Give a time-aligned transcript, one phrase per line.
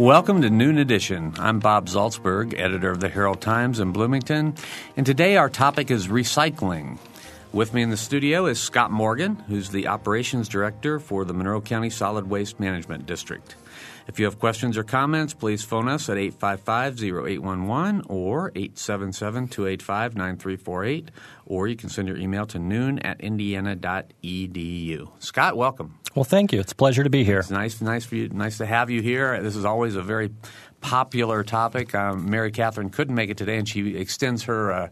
[0.00, 1.34] Welcome to Noon Edition.
[1.38, 4.54] I'm Bob Zaltsberg, editor of the Herald Times in Bloomington,
[4.96, 6.96] and today our topic is recycling.
[7.52, 11.60] With me in the studio is Scott Morgan, who's the operations director for the Monroe
[11.60, 13.56] County Solid Waste Management District.
[14.10, 21.10] If you have questions or comments, please phone us at 855-0811 or 877-285-9348,
[21.46, 25.12] or you can send your email to noon at indiana.edu.
[25.20, 26.00] Scott, welcome.
[26.16, 26.58] Well, thank you.
[26.58, 27.38] It's a pleasure to be here.
[27.38, 29.40] It's nice, nice for you, nice to have you here.
[29.40, 30.32] This is always a very
[30.80, 31.94] popular topic.
[31.94, 34.88] Um, Mary Catherine couldn't make it today, and she extends her uh,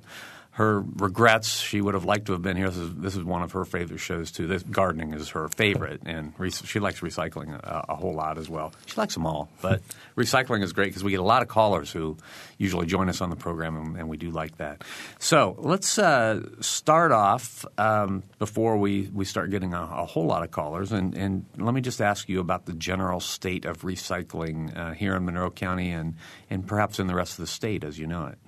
[0.59, 1.61] her regrets.
[1.61, 2.69] She would have liked to have been here.
[2.69, 4.49] This is, this is one of her favorite shows too.
[4.49, 8.49] This gardening is her favorite, and re- she likes recycling a, a, whole lot as
[8.49, 8.73] well.
[8.87, 9.83] She likes them all, but
[10.17, 12.17] recycling is great because we get a lot of callers who
[12.59, 14.83] usually join us on the program, and, and we do like that.
[15.21, 20.43] So let's uh, start off um, before we, we start getting a, a whole lot
[20.43, 24.77] of callers, and, and, let me just ask you about the general state of recycling
[24.77, 26.17] uh, here in Monroe County and
[26.51, 28.39] and perhaps in the rest of the state as you know it.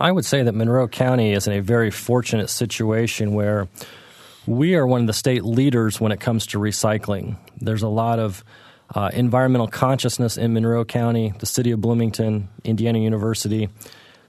[0.00, 3.68] I would say that Monroe County is in a very fortunate situation where
[4.46, 7.36] we are one of the state leaders when it comes to recycling.
[7.60, 8.42] There's a lot of
[8.94, 13.68] uh, environmental consciousness in Monroe County, the city of Bloomington, Indiana University.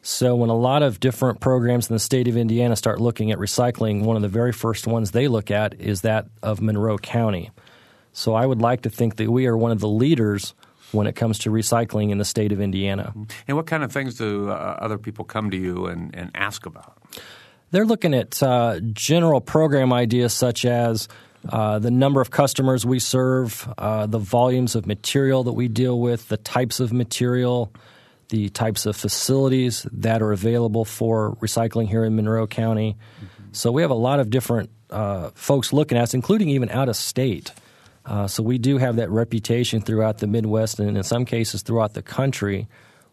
[0.02, 3.38] So, when a lot of different programs in the state of Indiana start looking at
[3.38, 7.50] recycling, one of the very first ones they look at is that of Monroe County.
[8.12, 10.54] So, I would like to think that we are one of the leaders
[10.92, 13.14] when it comes to recycling in the state of Indiana.
[13.48, 16.66] And what kind of things do uh, other people come to you and, and ask
[16.66, 16.98] about?
[17.72, 21.08] They're looking at uh, general program ideas such as
[21.50, 26.00] uh, the number of customers we serve, uh, the volumes of material that we deal
[26.00, 27.74] with, the types of material,
[28.30, 32.96] the types of facilities that are available for recycling here in Monroe County.
[33.18, 33.44] Mm-hmm.
[33.54, 36.90] So we have a lot of different uh, folks looking at us, including even out
[36.90, 37.52] of state.
[38.06, 41.94] Uh, so we do have that reputation throughout the Midwest and in some cases throughout
[41.94, 42.68] the country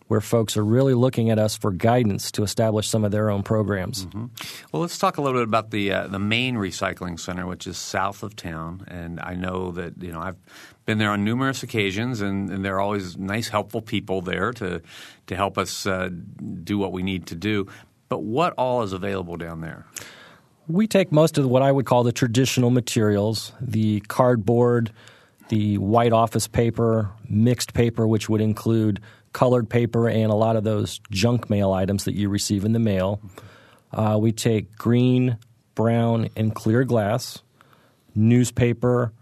[0.09, 3.43] where folks are really looking at us for guidance to establish some of their own
[3.43, 4.07] programs.
[4.07, 4.27] Mm-hmm.
[4.73, 7.77] Well, let's talk a little bit about the uh, the main recycling center, which is
[7.77, 8.85] south of town.
[8.89, 10.37] And I know that you know I've
[10.87, 14.83] been there on numerous occasions, and, and there are always nice, helpful people there to
[15.27, 16.09] to help us uh,
[16.65, 17.67] do what we need to do.
[18.09, 19.87] But what all is available down there?
[20.69, 24.93] We take most of what I would call the traditional materials, the cardboard,
[25.49, 29.01] the white office paper, mixed paper, which would include
[29.33, 32.79] colored paper and a lot of those junk mail items that you receive in the
[32.79, 33.21] mail.
[33.93, 35.39] Uh, we take green,
[35.75, 37.43] brown, and clear glass,
[38.15, 39.13] newspaper,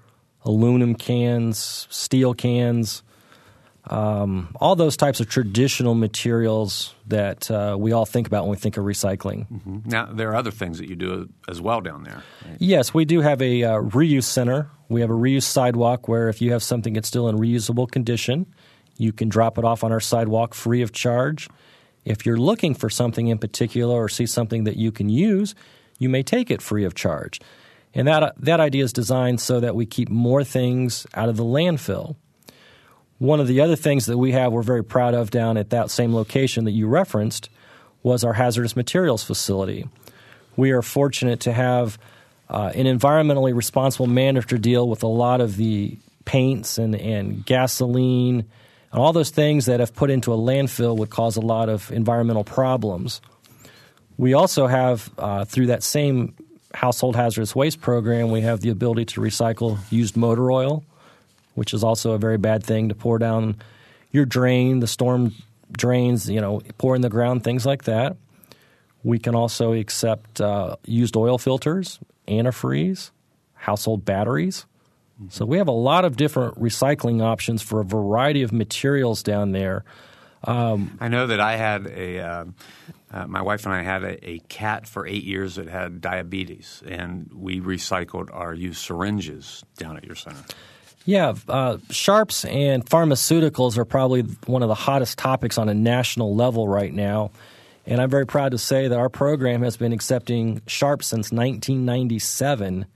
[0.44, 3.02] aluminum cans, steel cans,
[3.88, 8.56] um, all those types of traditional materials that uh, we all think about when we
[8.56, 9.46] think of recycling.
[9.48, 9.78] Mm-hmm.
[9.84, 12.22] Now, there are other things that you do as well down there.
[12.44, 12.56] Right?
[12.58, 14.70] Yes, we do have a uh, reuse center.
[14.88, 18.46] We have a reuse sidewalk where if you have something that's still in reusable condition,
[18.96, 21.48] you can drop it off on our sidewalk free of charge.
[22.04, 25.54] If you're looking for something in particular or see something that you can use,
[25.98, 27.40] you may take it free of charge.
[27.94, 31.44] And that, that idea is designed so that we keep more things out of the
[31.44, 32.16] landfill.
[33.18, 35.90] One of the other things that we have we're very proud of down at that
[35.90, 37.48] same location that you referenced
[38.02, 39.88] was our hazardous materials facility.
[40.56, 41.98] We are fortunate to have
[42.48, 48.44] uh, an environmentally responsible manager deal with a lot of the paints and, and gasoline
[48.92, 51.90] and all those things that, if put into a landfill, would cause a lot of
[51.92, 53.20] environmental problems.
[54.16, 56.34] We also have, uh, through that same
[56.72, 60.84] household hazardous waste program, we have the ability to recycle used motor oil
[61.56, 63.56] which is also a very bad thing to pour down
[64.12, 65.34] your drain, the storm
[65.72, 68.16] drains, you know, pour in the ground, things like that.
[69.02, 73.10] We can also accept uh, used oil filters, antifreeze,
[73.54, 74.66] household batteries.
[75.20, 75.30] Mm-hmm.
[75.30, 79.52] So we have a lot of different recycling options for a variety of materials down
[79.52, 79.84] there.
[80.44, 82.20] Um, I know that I had a.
[82.20, 82.44] Uh,
[83.12, 86.82] uh, my wife and I had a, a, cat for eight years that had diabetes,
[86.86, 90.42] and we recycled our used syringes down at your center.
[91.06, 96.34] Yeah, uh, sharps and pharmaceuticals are probably one of the hottest topics on a national
[96.34, 97.30] level right now.
[97.86, 102.86] And I'm very proud to say that our program has been accepting sharps since 1997.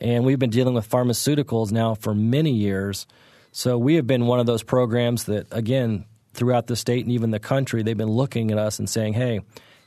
[0.00, 3.06] And we've been dealing with pharmaceuticals now for many years.
[3.52, 6.04] So we have been one of those programs that, again,
[6.34, 9.40] throughout the state and even the country, they've been looking at us and saying, hey,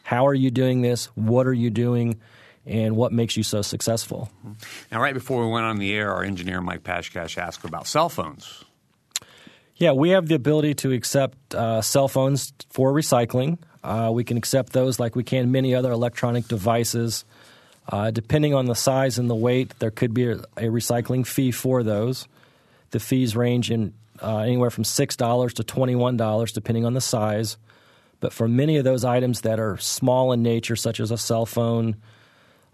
[0.03, 1.07] how are you doing this?
[1.07, 2.21] What are you doing?
[2.65, 4.29] And what makes you so successful.
[4.91, 8.09] Now, right before we went on the air, our engineer Mike Pashkash asked about cell
[8.09, 8.63] phones.
[9.75, 13.57] Yeah, we have the ability to accept uh, cell phones for recycling.
[13.81, 17.23] Uh, we can accept those like we can many other electronic devices.
[17.87, 21.51] Uh, depending on the size and the weight, there could be a, a, recycling fee
[21.51, 22.27] for those.
[22.91, 27.57] The fees range in uh, anywhere from $6 to $21, depending on the size.
[28.19, 31.45] But for many of those items that are small in nature, such as a cell
[31.45, 31.95] phone,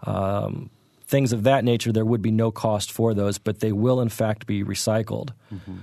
[0.06, 0.70] um,
[1.06, 4.08] things of that nature, there would be no cost for those, but they will in
[4.08, 5.30] fact be recycled.
[5.52, 5.76] Mm-hmm.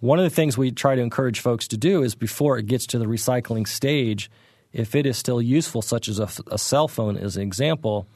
[0.00, 2.86] One of the things we try to encourage folks to do is before it gets
[2.86, 4.30] to the recycling stage,
[4.72, 8.06] if it is still useful, such as a, a cell phone as an example,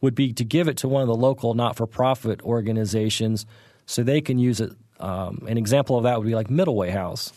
[0.00, 3.46] would be to give it to one of the local not for profit organizations
[3.86, 4.72] so they can use it.
[5.00, 7.32] Um, an example of that would be like Middle Way House.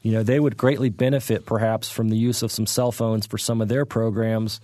[0.00, 3.38] You know, they would greatly benefit perhaps from the use of some cell phones for
[3.38, 4.60] some of their programs.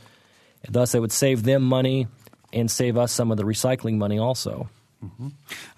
[0.69, 2.07] Thus, it would save them money
[2.53, 4.69] and save us some of the recycling money also.
[5.05, 5.29] Mm-hmm.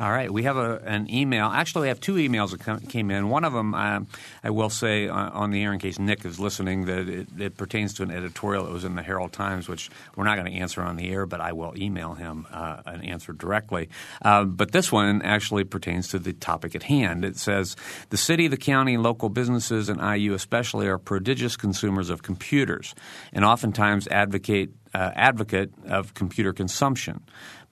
[0.00, 1.46] All right, we have a, an email.
[1.46, 3.30] Actually, we have two emails that came in.
[3.30, 4.06] One of them, um,
[4.42, 7.56] I will say uh, on the air in case Nick is listening, that it, it,
[7.56, 10.58] pertains to an editorial that was in the Herald Times, which we're not going to
[10.58, 13.88] answer on the air, but I will email him uh, an answer directly.
[14.20, 17.24] Uh, but this one actually pertains to the topic at hand.
[17.24, 17.76] It says
[18.10, 22.94] the city, the county, local businesses, and IU especially are prodigious consumers of computers,
[23.32, 27.22] and oftentimes advocate uh, advocate of computer consumption.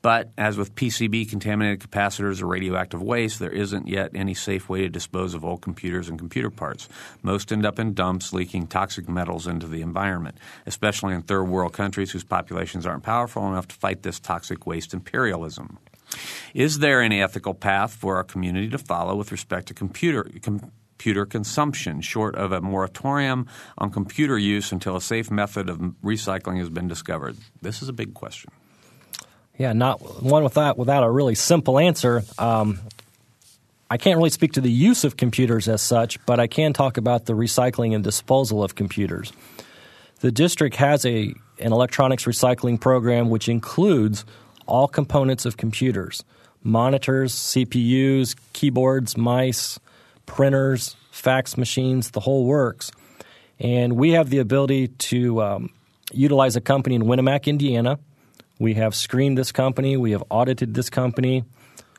[0.02, 4.80] But as with PCB contaminated capacitors or radioactive waste, there isn't yet any safe way
[4.80, 6.88] to dispose of old computers and computer parts.
[7.22, 11.72] Most end up in dumps, leaking toxic metals into the environment, especially in third world
[11.72, 15.78] countries whose populations aren't powerful enough to fight this toxic waste imperialism.
[16.52, 20.28] Is there any ethical path for our community to follow with respect to computer?
[20.42, 23.44] Com- computer consumption, short of a moratorium
[23.76, 27.36] on computer use until a safe method of recycling has been discovered?
[27.60, 28.52] This is a big question.
[29.58, 32.22] Yeah, not one without without a really simple answer.
[32.38, 32.78] Um,
[33.90, 36.96] I can't really speak to the use of computers as such, but I can talk
[36.98, 39.32] about the recycling and disposal of computers.
[40.20, 44.24] The district has a an electronics recycling program which includes
[44.66, 46.22] all components of computers:
[46.62, 49.80] monitors, CPUs, keyboards, mice,
[50.26, 52.90] printers, fax machines, the whole works.
[53.58, 55.70] And we have the ability to um,
[56.12, 57.98] utilize a company in Winamac, Indiana
[58.62, 61.44] we have screened this company, we have audited this company,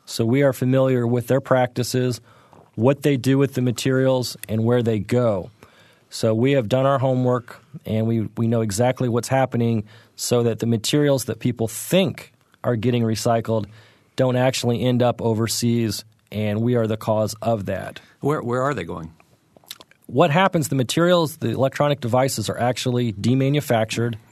[0.06, 2.22] so we are familiar with their practices,
[2.74, 5.50] what they do with the materials, and where they go.
[6.08, 9.84] So we have done our homework and we, we know exactly what's happening
[10.16, 12.32] so that the materials that people think
[12.62, 13.66] are getting recycled
[14.16, 18.00] don't actually end up overseas, and we are the cause of that.
[18.20, 19.12] Where, where are they going?
[20.06, 24.16] What happens, the materials, the electronic devices are actually demanufactured–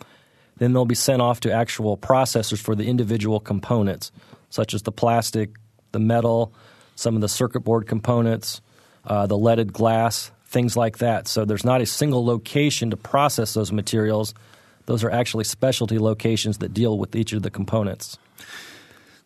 [0.62, 4.12] then they'll be sent off to actual processors for the individual components,
[4.50, 5.50] such as the plastic,
[5.92, 6.54] the metal,
[6.94, 8.60] some of the circuit board components,
[9.04, 11.26] uh, the leaded glass, things like that.
[11.26, 14.34] So there's not a single location to process those materials.
[14.86, 18.18] Those are actually specialty locations that deal with each of the components.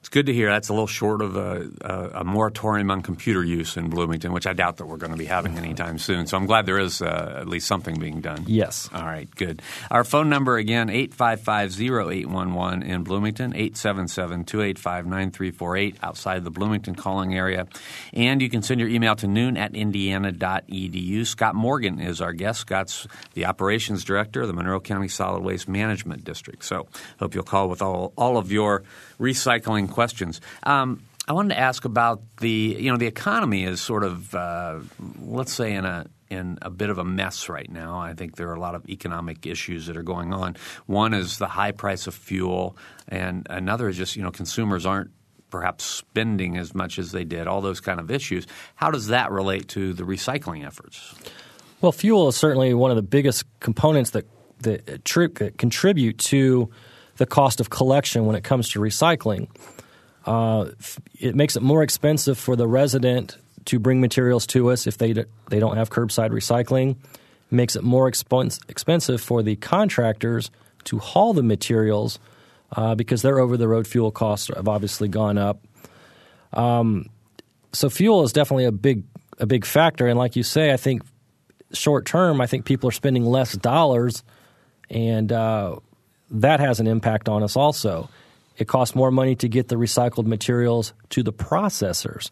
[0.06, 0.50] It's good to hear.
[0.50, 4.46] That's a little short of a, a, a, moratorium on computer use in Bloomington, which
[4.46, 6.28] I doubt that we're going to be having anytime soon.
[6.28, 8.44] So I'm glad there is uh, at least something being done.
[8.46, 8.88] Yes.
[8.94, 9.62] All right, good.
[9.90, 17.66] Our phone number again, 855-0811 in Bloomington, 877-285-9348 outside the Bloomington calling area.
[18.12, 21.26] And you can send your email to noon at indiana.edu.
[21.26, 22.60] Scott Morgan is our guest.
[22.60, 26.64] Scott's the operations director of the Monroe County Solid Waste Management District.
[26.64, 26.86] So
[27.18, 28.84] hope you'll call with all, all of your
[29.18, 30.42] recycling questions.
[30.62, 34.78] Um, I wanted to ask about the you know the economy is sort of uh,
[35.20, 37.98] let's say in a in a bit of a mess right now.
[37.98, 40.56] I think there are a lot of economic issues that are going on.
[40.84, 42.76] One is the high price of fuel,
[43.08, 45.10] and another is just you know consumers aren't
[45.48, 47.46] perhaps spending as much as they did.
[47.46, 48.46] All those kind of issues.
[48.74, 51.14] How does that relate to the recycling efforts?
[51.80, 54.26] Well, fuel is certainly one of the biggest components that
[54.60, 56.70] that contribute to
[57.16, 59.48] the cost of collection when it comes to recycling.
[60.26, 60.70] Uh,
[61.18, 65.12] it makes it more expensive for the resident to bring materials to us if they
[65.48, 66.90] they don't have curbside recycling.
[66.92, 70.50] It makes it more expense, expensive for the contractors
[70.84, 72.18] to haul the materials
[72.72, 75.64] uh, because their over the road fuel costs have obviously gone up.
[76.52, 77.08] Um,
[77.72, 79.04] so fuel is definitely a big
[79.38, 81.02] a big factor, and like you say, I think
[81.72, 84.24] short term, I think people are spending less dollars,
[84.88, 85.76] and uh,
[86.30, 88.08] that has an impact on us also.
[88.56, 92.30] It costs more money to get the recycled materials to the processors.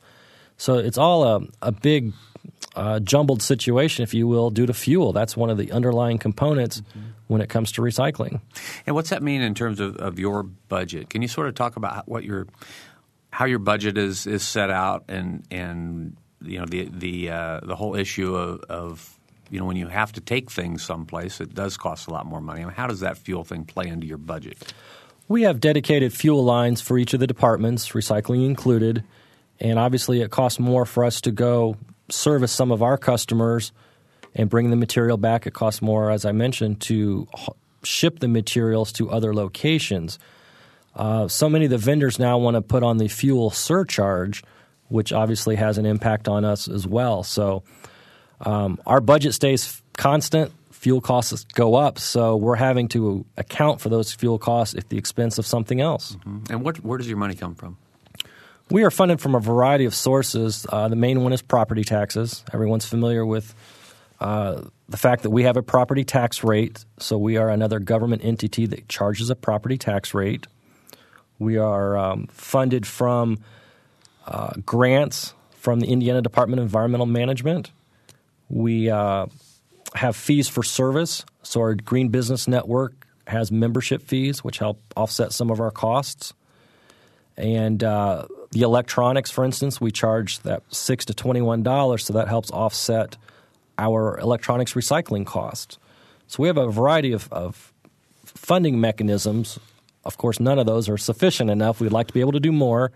[0.57, 2.13] So it's all a, a big
[2.75, 5.13] uh, jumbled situation, if you will, due to fuel.
[5.13, 7.01] That's one of the underlying components mm-hmm.
[7.27, 8.41] when it comes to recycling.
[8.87, 11.11] And what's that mean in terms of, of your budget?
[11.11, 12.47] Can you sort of talk about what your
[13.31, 17.75] how your budget is is set out and and you know the the uh, the
[17.75, 19.19] whole issue of, of
[19.51, 22.41] you know, when you have to take things someplace, it does cost a lot more
[22.41, 22.63] money.
[22.63, 24.73] I mean, how does that fuel thing play into your budget?
[25.27, 29.05] We have dedicated fuel lines for each of the departments, recycling included,
[29.59, 31.77] and obviously it costs more for us to go
[32.11, 33.73] service some of our customers
[34.35, 35.47] and bring the material back.
[35.47, 37.27] It costs more, as I mentioned, to
[37.83, 40.19] ship the materials to other locations.
[40.95, 44.45] Uh, so many of the vendors now want to put on the fuel surcharge,
[44.89, 47.23] which obviously has an impact on us as well.
[47.23, 47.63] So
[48.43, 50.53] um, our budget stays constant.
[50.85, 54.99] Fuel costs go up, so we're having to account for those fuel costs at the
[54.99, 56.13] expense of something else.
[56.17, 56.53] Mm-hmm.
[56.53, 57.79] And what, where does your money come from?
[58.71, 60.67] We are funded from a variety of sources.
[60.69, 62.45] Uh, the main one is property taxes.
[62.53, 63.55] Everyone's familiar with
[64.21, 68.23] uh, the fact that we have a property tax rate, so we are another government
[68.23, 70.47] entity that charges a property tax rate.
[71.39, 73.39] We are um, funded from
[74.27, 77.71] uh, grants from the Indiana Department of Environmental Management.
[78.51, 79.29] We uh,
[79.95, 85.33] have fees for service, so our Green Business Network has membership fees, which help offset
[85.33, 86.35] some of our costs.
[87.37, 92.29] And uh, the electronics, for instance, we charge that six to twenty-one dollars, so that
[92.29, 93.17] helps offset
[93.79, 95.79] our electronics recycling costs.
[96.27, 97.73] So we have a variety of, of
[98.25, 99.59] funding mechanisms.
[100.05, 101.81] Of course, none of those are sufficient enough.
[101.81, 102.93] We'd like to be able to do more,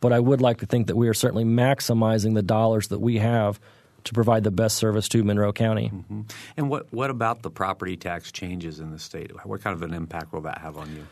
[0.00, 3.18] but I would like to think that we are certainly maximizing the dollars that we
[3.18, 3.60] have
[4.06, 5.90] to provide the best service to Monroe County.
[5.92, 6.22] Mm-hmm.
[6.56, 9.32] And what, what about the property tax changes in the state?
[9.46, 11.06] What kind of an impact will that have on you?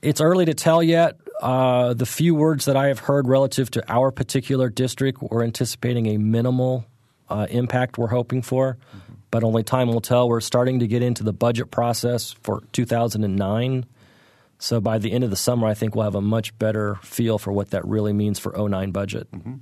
[0.00, 1.16] It's early to tell yet.
[1.40, 6.06] Uh, the few words that I have heard relative to our particular district, we're anticipating
[6.06, 6.84] a minimal
[7.28, 9.14] uh, impact we're hoping for, mm-hmm.
[9.30, 10.28] but only time will tell.
[10.28, 13.86] We're starting to get into the budget process for 2009.
[14.58, 17.38] So by the end of the summer, I think we'll have a much better feel
[17.38, 19.30] for what that really means for 09 budget.
[19.30, 19.54] Mm-hmm.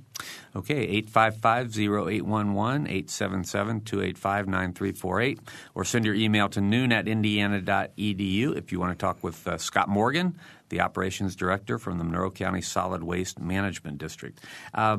[0.57, 5.39] Okay, 855-0811, 877-285-9348,
[5.75, 9.59] or send your email to noon at indiana.edu if you want to talk with uh,
[9.59, 10.35] Scott Morgan,
[10.69, 14.39] the operations director from the Monroe County Solid Waste Management District.
[14.73, 14.97] Uh,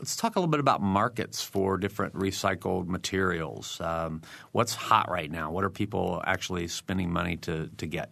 [0.00, 3.80] let's talk a little bit about markets for different recycled materials.
[3.80, 5.52] Um, what's hot right now?
[5.52, 8.10] What are people actually spending money to, to get?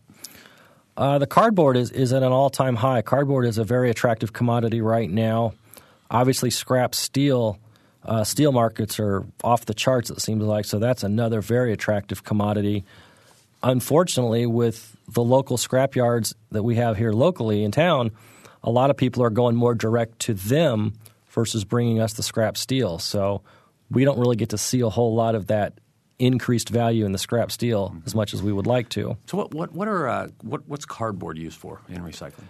[0.97, 3.03] Uh, the cardboard is, is at an all time high.
[3.03, 5.55] Cardboard is a very attractive commodity right now.
[6.11, 7.59] Obviously, scrap steel.
[8.05, 12.25] Uh, steel markets are off the charts, it seems like, so that's another very attractive
[12.25, 12.85] commodity.
[13.62, 18.11] Unfortunately, with the local scrap yards that we have here locally in town,
[18.62, 20.95] a lot of people are going more direct to them
[21.29, 22.99] versus bringing us the scrap steel.
[22.99, 23.43] So
[23.90, 25.75] we don't really get to see a whole lot of that
[26.19, 29.17] increased value in the scrap steel as much as we would like to.
[29.26, 32.45] So what what what are uh, what what's cardboard used for in recycling?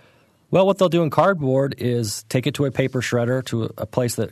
[0.50, 3.86] Well, what they'll do in cardboard is take it to a paper shredder to a,
[3.86, 4.30] place that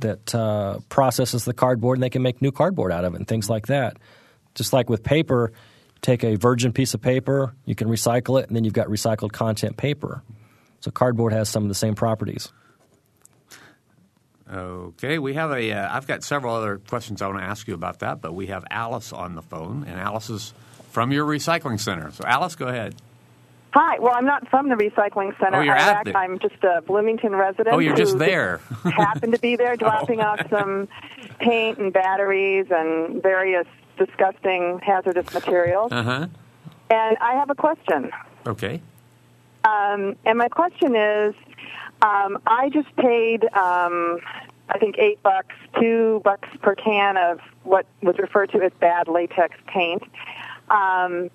[0.00, 3.28] that uh, processes the cardboard, and they can make new cardboard out of it and
[3.28, 3.98] things like that.
[4.54, 5.52] Just like with paper,
[6.00, 9.32] take a virgin piece of paper, you can recycle it, and then you've got recycled
[9.32, 10.22] content paper.
[10.80, 12.50] So cardboard has some of the same properties.
[14.52, 15.68] Okay, we have a.
[15.68, 18.46] have uh, got several other questions I want to ask you about that, but we
[18.46, 20.52] have Alice on the phone, and Alice is
[20.90, 22.10] from your recycling center.
[22.10, 22.96] So, Alice, go ahead.
[23.72, 23.98] Hi.
[23.98, 25.58] Well, I'm not from the recycling center.
[25.58, 26.16] Oh, you're at the...
[26.16, 27.68] I'm just a Bloomington resident.
[27.74, 28.60] Oh, you're just there.
[28.84, 30.24] happened to be there, dropping oh.
[30.24, 30.88] off some
[31.38, 35.92] paint and batteries and various disgusting hazardous materials.
[35.92, 36.26] Uh huh.
[36.90, 38.10] And I have a question.
[38.46, 38.80] Okay.
[39.62, 41.34] Um, and my question is,
[42.02, 44.18] um, I just paid, um,
[44.68, 49.06] I think, eight bucks, two bucks per can of what was referred to as bad
[49.06, 50.02] latex paint.
[50.70, 51.30] Um,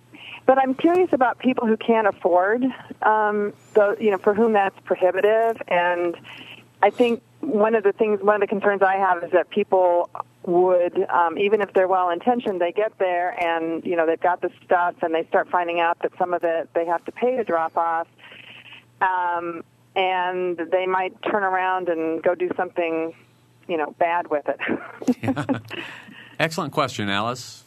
[0.45, 2.63] but I'm curious about people who can't afford,
[3.01, 5.61] um, the, you know, for whom that's prohibitive.
[5.67, 6.15] And
[6.81, 10.09] I think one of the things, one of the concerns I have is that people
[10.45, 14.41] would, um, even if they're well intentioned, they get there and you know they've got
[14.41, 17.35] the stuff and they start finding out that some of it they have to pay
[17.37, 18.07] to drop off.
[19.01, 19.63] Um,
[19.95, 23.13] and they might turn around and go do something,
[23.67, 24.59] you know, bad with it.
[25.23, 25.59] yeah.
[26.39, 27.64] Excellent question, Alice.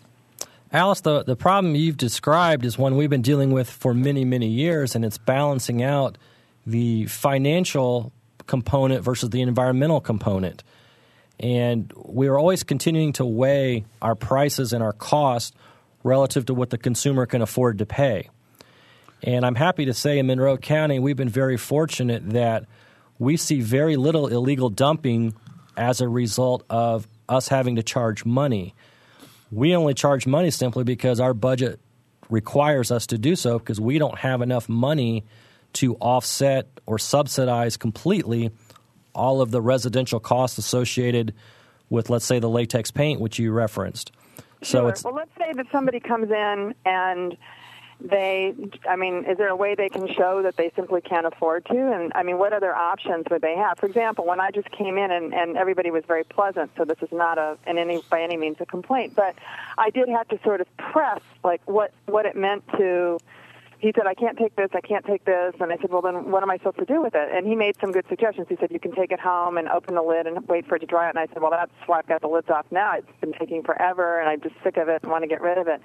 [0.72, 4.48] Alice, the, the problem you've described is one we've been dealing with for many, many
[4.48, 6.18] years, and it's balancing out
[6.66, 8.12] the financial
[8.46, 10.62] component versus the environmental component.
[11.40, 15.54] And we are always continuing to weigh our prices and our cost
[16.02, 18.28] relative to what the consumer can afford to pay.
[19.22, 22.66] And I'm happy to say in Monroe County, we've been very fortunate that
[23.18, 25.34] we see very little illegal dumping
[25.76, 28.74] as a result of us having to charge money.
[29.50, 31.80] We only charge money simply because our budget
[32.28, 35.24] requires us to do so because we don't have enough money
[35.74, 38.50] to offset or subsidize completely
[39.14, 41.34] all of the residential costs associated
[41.90, 44.12] with, let's say, the latex paint, which you referenced.
[44.62, 44.82] Sure.
[44.82, 47.36] So it's, well, let's say that somebody comes in and
[48.00, 48.54] they,
[48.88, 51.92] I mean, is there a way they can show that they simply can't afford to?
[51.92, 53.78] And I mean, what other options would they have?
[53.78, 56.98] For example, when I just came in and, and everybody was very pleasant, so this
[57.02, 59.34] is not a, in any, by any means a complaint, but
[59.76, 63.18] I did have to sort of press like what, what it meant to,
[63.80, 65.54] he said, I can't take this, I can't take this.
[65.60, 67.28] And I said, well, then what am I supposed to do with it?
[67.32, 68.46] And he made some good suggestions.
[68.48, 70.80] He said, you can take it home and open the lid and wait for it
[70.80, 71.10] to dry out.
[71.10, 72.94] And I said, well, that's why I've got the lids off now.
[72.94, 75.58] It's been taking forever, and I'm just sick of it and want to get rid
[75.58, 75.80] of it.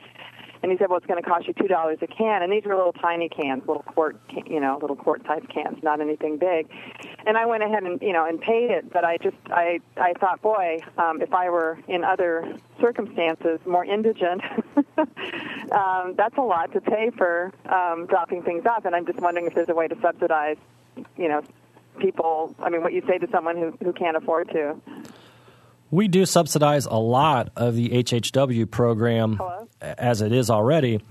[0.63, 2.41] And he said, well, it's going to cost you $2 a can.
[2.41, 4.17] And these were little tiny cans, little quart,
[4.48, 6.70] you know, little quart-sized cans, not anything big.
[7.25, 8.89] And I went ahead and, you know, and paid it.
[8.91, 13.84] But I just, I, I thought, boy, um, if I were in other circumstances, more
[13.84, 14.41] indigent,
[15.74, 18.86] um, that's a lot to pay for um, dropping things off.
[18.86, 20.58] And I'm just wondering if there's a way to subsidize,
[21.17, 21.43] you know,
[22.00, 22.55] people.
[22.60, 24.79] I mean, what you say to someone who, who can't afford to.
[25.93, 29.67] We do subsidize a lot of the HHW program Hello?
[29.79, 31.01] as it is already,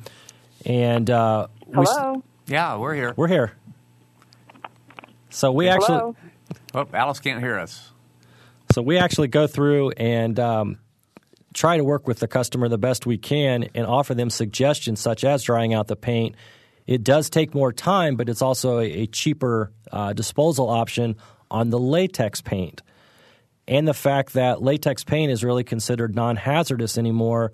[0.67, 2.15] and uh, Hello.
[2.15, 3.15] we, Yeah, we're here.
[3.17, 3.53] we're here.
[5.31, 6.17] So we actually
[6.75, 7.93] Oh, Alice can't hear us.
[8.73, 10.79] So we actually go through and um,
[11.55, 15.23] try to work with the customer the best we can and offer them suggestions such
[15.23, 16.35] as drying out the paint.
[16.89, 21.15] It does take more time, but it's also a, a cheaper uh, disposal option
[21.53, 22.83] on the latex paint.
[23.69, 27.53] And the fact that latex paint is really considered non hazardous anymore,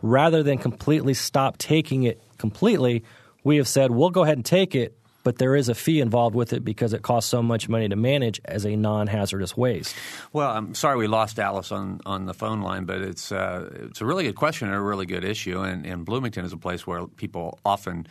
[0.00, 3.04] rather than completely stop taking it completely,
[3.44, 6.34] we have said we'll go ahead and take it, but there is a fee involved
[6.34, 9.94] with it because it costs so much money to manage as a non hazardous waste.
[10.32, 14.00] Well, I'm sorry we lost Alice on, on the phone line, but it's uh, it's
[14.00, 15.60] a really good question and a really good issue.
[15.60, 18.06] And, and Bloomington is a place where people often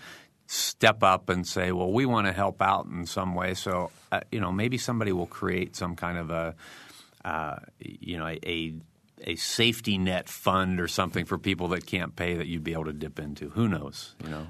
[0.47, 4.21] step up and say, "Well, we want to help out in some way." So, uh,
[4.31, 6.55] you know, maybe somebody will create some kind of a
[7.25, 8.73] uh, you know a
[9.23, 12.85] a safety net fund or something for people that can't pay that you'd be able
[12.85, 13.49] to dip into.
[13.49, 14.15] Who knows?
[14.23, 14.47] You know.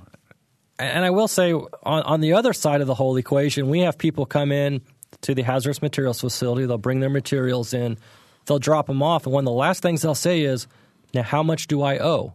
[0.80, 3.98] And I will say, on, on the other side of the whole equation, we have
[3.98, 4.82] people come in
[5.22, 6.66] to the hazardous materials facility.
[6.66, 7.98] They'll bring their materials in,
[8.46, 10.68] they'll drop them off, and one of the last things they'll say is,
[11.14, 12.34] "Now, how much do I owe?"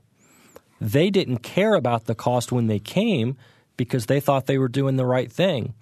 [0.80, 3.36] They didn't care about the cost when they came
[3.76, 5.74] because they thought they were doing the right thing.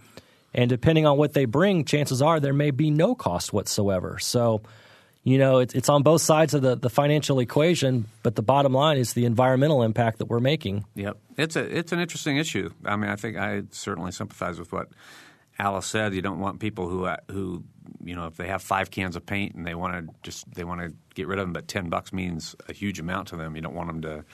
[0.54, 4.18] And depending on what they bring, chances are there may be no cost whatsoever.
[4.20, 4.62] So,
[5.24, 8.72] you know, it's, it's on both sides of the, the financial equation, but the bottom
[8.72, 10.84] line is the environmental impact that we're making.
[10.94, 12.70] Yep, it's a it's an interesting issue.
[12.84, 14.88] I mean, I think I certainly sympathize with what
[15.58, 16.14] Alice said.
[16.14, 17.64] You don't want people who who
[18.04, 20.62] you know if they have five cans of paint and they want to just they
[20.62, 23.56] want to get rid of them, but ten bucks means a huge amount to them.
[23.56, 24.24] You don't want them to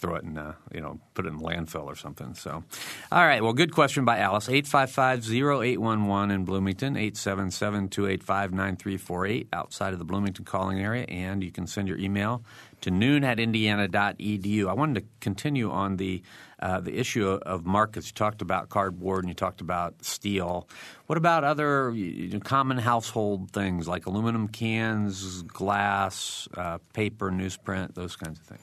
[0.00, 2.34] throw it in, uh, you know, put it in landfill or something.
[2.34, 2.64] So,
[3.12, 3.40] all right.
[3.42, 4.48] Well, good question by Alice.
[4.48, 11.04] 855-0811 in Bloomington, 877-285-9348 outside of the Bloomington calling area.
[11.04, 12.42] And you can send your email
[12.80, 14.68] to noon at indiana.edu.
[14.68, 16.22] I wanted to continue on the
[16.60, 18.08] uh, the issue of markets.
[18.08, 20.68] You talked about cardboard and you talked about steel.
[21.06, 27.94] What about other you know, common household things like aluminum cans, glass, uh, paper, newsprint,
[27.94, 28.60] those kinds of things?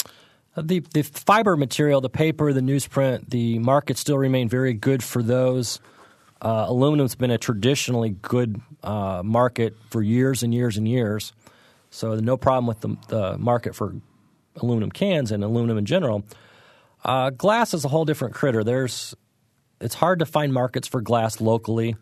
[0.58, 5.22] The the fiber material, the paper, the newsprint, the market still remain very good for
[5.22, 5.80] those.
[6.42, 11.32] Uh, aluminum's been a traditionally good uh, market for years and years and years,
[11.92, 13.96] so no problem with the, the market for
[14.56, 16.24] aluminum cans and aluminum in general.
[17.06, 18.64] Uh, glass is a whole different critter.
[18.64, 19.16] There's
[19.80, 21.98] it's hard to find markets for glass locally,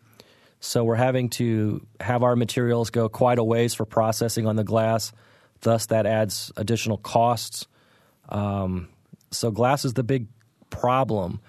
[0.61, 4.63] so we're having to have our materials go quite a ways for processing on the
[4.63, 5.11] glass.
[5.59, 7.67] Thus, that adds additional costs.
[8.29, 8.89] Um,
[9.31, 10.27] so glass is the big
[10.69, 11.39] problem.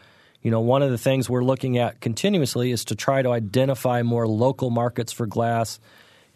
[0.42, 4.02] You know, one of the things we're looking at continuously is to try to identify
[4.02, 5.80] more local markets for glass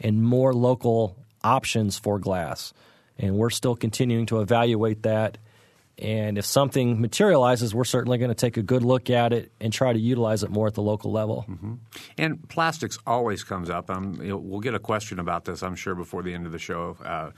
[0.01, 2.73] and more local options for glass.
[3.19, 5.39] And we're still continuing to evaluate that.
[5.99, 9.71] And if something materializes, we're certainly going to take a good look at it and
[9.71, 11.45] try to utilize it more at the local level.
[11.49, 11.75] Mm-hmm.
[12.17, 13.91] And plastics always comes up.
[13.91, 16.53] Um, you know, we'll get a question about this, I'm sure, before the end of
[16.53, 16.97] the show.
[17.05, 17.31] Uh,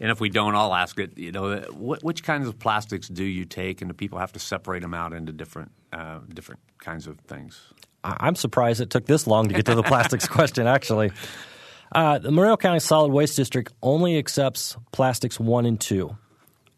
[0.00, 1.18] and if we don't, I'll ask it.
[1.18, 4.38] You know, what, which kinds of plastics do you take, and do people have to
[4.38, 7.60] separate them out into different uh, different kinds of things?
[8.02, 10.66] I'm surprised it took this long to get to the plastics question.
[10.66, 11.12] Actually,
[11.92, 16.16] uh, the Monroe County Solid Waste District only accepts plastics one and two.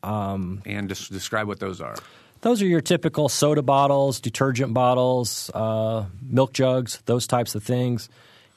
[0.02, 1.94] Um, and just describe what those are.
[2.40, 8.08] Those are your typical soda bottles, detergent bottles, uh, milk jugs, those types of things.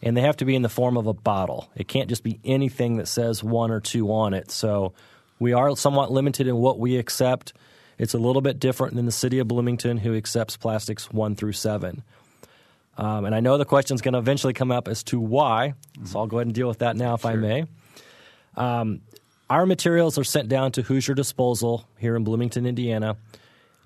[0.06, 1.70] And they have to be in the form of a bottle.
[1.76, 4.52] It can't just be anything that says one or two on it.
[4.52, 4.94] So
[5.40, 7.54] we are somewhat limited in what we accept.
[7.98, 11.54] It's a little bit different than the city of Bloomington, who accepts plastics one through
[11.54, 12.04] seven.
[12.98, 15.74] Um, and I know the question is going to eventually come up as to why,
[15.98, 16.06] mm-hmm.
[16.06, 17.32] so I'll go ahead and deal with that now, if sure.
[17.32, 17.66] I may.
[18.56, 19.02] Um,
[19.50, 23.18] our materials are sent down to Hoosier Disposal here in Bloomington, Indiana.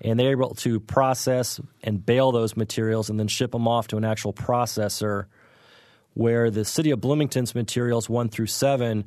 [0.00, 3.96] and they're able to process and bale those materials and then ship them off to
[3.96, 5.26] an actual processor.
[6.14, 9.04] Where the city of Bloomington's materials one through seven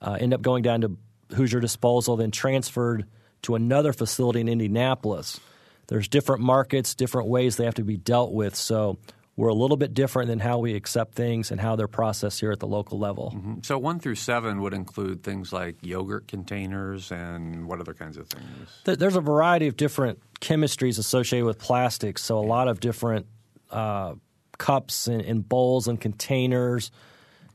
[0.00, 0.96] uh, end up going down to
[1.34, 3.06] Hoosier Disposal, then transferred
[3.42, 5.40] to another facility in Indianapolis.
[5.88, 8.54] There's different markets, different ways they have to be dealt with.
[8.54, 8.98] So
[9.36, 12.50] we're a little bit different than how we accept things and how they're processed here
[12.50, 13.32] at the local level.
[13.36, 13.54] Mm-hmm.
[13.62, 18.28] So one through seven would include things like yogurt containers and what other kinds of
[18.28, 18.98] things?
[18.98, 22.22] There's a variety of different chemistries associated with plastics.
[22.22, 23.26] So a lot of different
[23.70, 24.14] uh,
[24.58, 26.90] cups and, and, bowls and containers.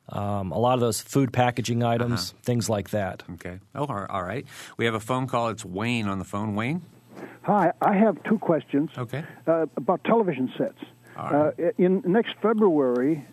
[0.10, 2.40] Um, a lot of those food packaging items, uh-huh.
[2.44, 3.24] things like that.
[3.34, 3.60] Okay.
[3.76, 4.46] Oh, all right.
[4.78, 5.50] We have a phone call.
[5.50, 6.56] It's Wayne on the phone.
[6.56, 6.82] Wayne?
[7.44, 7.72] Hi.
[7.82, 8.90] I have two questions.
[8.98, 9.24] Okay.
[9.48, 10.80] Uh, about television sets.
[11.16, 13.24] Uh, in next February,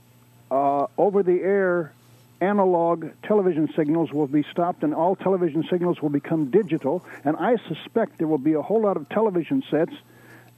[0.50, 1.92] uh, over the air
[2.40, 7.04] analog television signals will be stopped and all television signals will become digital.
[7.24, 9.92] And I suspect there will be a whole lot of television sets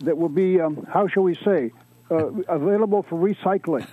[0.01, 1.73] that will be, um, how shall we say,
[2.13, 3.87] uh, available for recycling.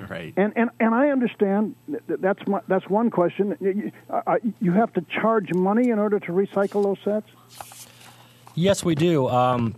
[0.10, 0.32] right.
[0.36, 3.56] And, and and I understand that that's my, that's one question.
[3.60, 7.28] You, uh, you have to charge money in order to recycle those sets.
[8.54, 9.28] Yes, we do.
[9.28, 9.76] Um,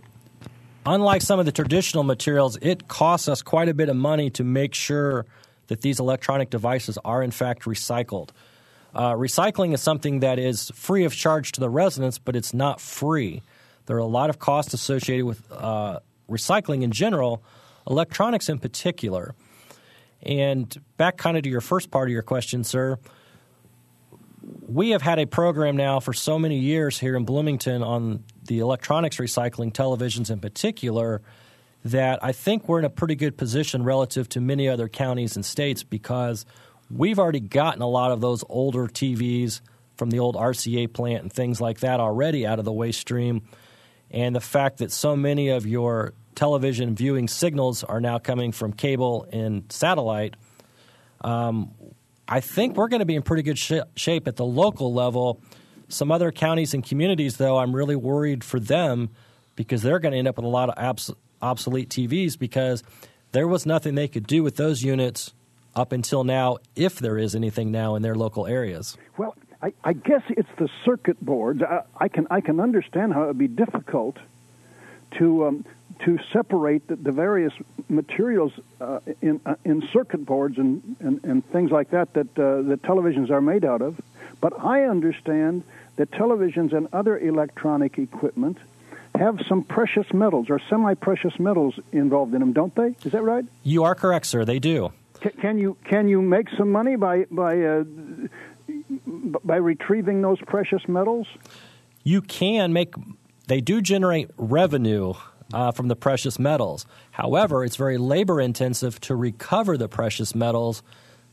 [0.85, 4.43] unlike some of the traditional materials, it costs us quite a bit of money to
[4.43, 5.25] make sure
[5.67, 8.29] that these electronic devices are in fact recycled.
[8.93, 12.79] Uh, recycling is something that is free of charge to the residents, but it's not
[12.79, 13.41] free.
[13.87, 17.43] There are a lot of costs associated with uh, recycling in general,
[17.87, 19.35] electronics in particular.
[20.21, 22.97] And back kind of to your first part of your question, sir,
[24.67, 28.59] we have had a program now for so many years here in Bloomington on the
[28.59, 31.21] electronics recycling, televisions in particular,
[31.83, 35.45] that I think we're in a pretty good position relative to many other counties and
[35.45, 36.45] states because
[36.89, 39.61] we've already gotten a lot of those older TVs
[39.95, 43.43] from the old RCA plant and things like that already out of the waste stream.
[44.11, 48.73] And the fact that so many of your television viewing signals are now coming from
[48.73, 50.35] cable and satellite,
[51.21, 51.73] um,
[52.27, 55.41] I think we're going to be in pretty good sh- shape at the local level.
[55.87, 59.09] Some other counties and communities, though, I'm really worried for them
[59.55, 62.83] because they're going to end up with a lot of abs- obsolete TVs because
[63.31, 65.33] there was nothing they could do with those units
[65.75, 68.97] up until now, if there is anything now in their local areas.
[69.17, 71.61] Well, I, I guess it's the circuit boards.
[71.61, 74.17] I, I, can I can understand how it would be difficult
[75.17, 75.65] to um,
[75.99, 77.53] to separate the, the various
[77.89, 82.61] materials uh, in uh, in circuit boards and, and, and things like that that uh,
[82.63, 83.99] that televisions are made out of.
[84.41, 85.63] But I understand
[85.95, 88.57] that televisions and other electronic equipment
[89.15, 92.95] have some precious metals or semi-precious metals involved in them, don't they?
[93.05, 93.45] Is that right?
[93.63, 94.43] You are correct, sir.
[94.43, 94.91] They do.
[95.23, 97.83] C- can you can you make some money by by uh,
[99.43, 101.27] by retrieving those precious metals?
[102.03, 102.93] You can make.
[103.47, 105.13] They do generate revenue
[105.53, 106.85] uh, from the precious metals.
[107.11, 110.83] However, it's very labor intensive to recover the precious metals.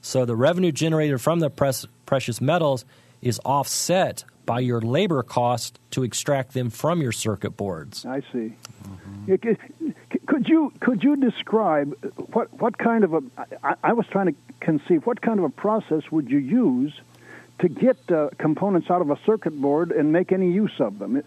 [0.00, 2.84] So the revenue generated from the pres- precious metals
[3.20, 8.04] is offset by your labor cost to extract them from your circuit boards.
[8.04, 8.56] I see.
[8.84, 9.52] Mm-hmm.
[10.26, 11.94] Could you could you describe
[12.32, 13.22] what what kind of a
[13.62, 16.92] I, I, was trying to conceive what kind of a process would you use
[17.60, 21.22] to get uh, components out of a circuit board and make any use of them?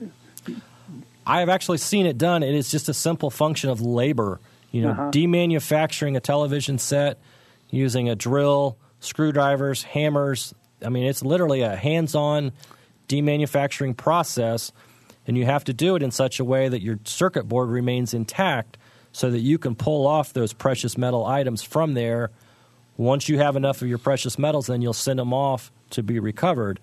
[1.25, 2.43] I have actually seen it done.
[2.43, 4.39] It is just a simple function of labor.
[4.71, 5.11] You know, uh-huh.
[5.11, 7.17] demanufacturing a television set
[7.69, 10.53] using a drill, screwdrivers, hammers.
[10.83, 12.51] I mean, it's literally a hands-on
[13.07, 14.71] demanufacturing process,
[15.25, 18.13] and you have to do it in such a way that your circuit board remains
[18.13, 18.77] intact,
[19.11, 22.31] so that you can pull off those precious metal items from there.
[22.97, 26.19] Once you have enough of your precious metals, then you'll send them off to be
[26.19, 26.81] recovered.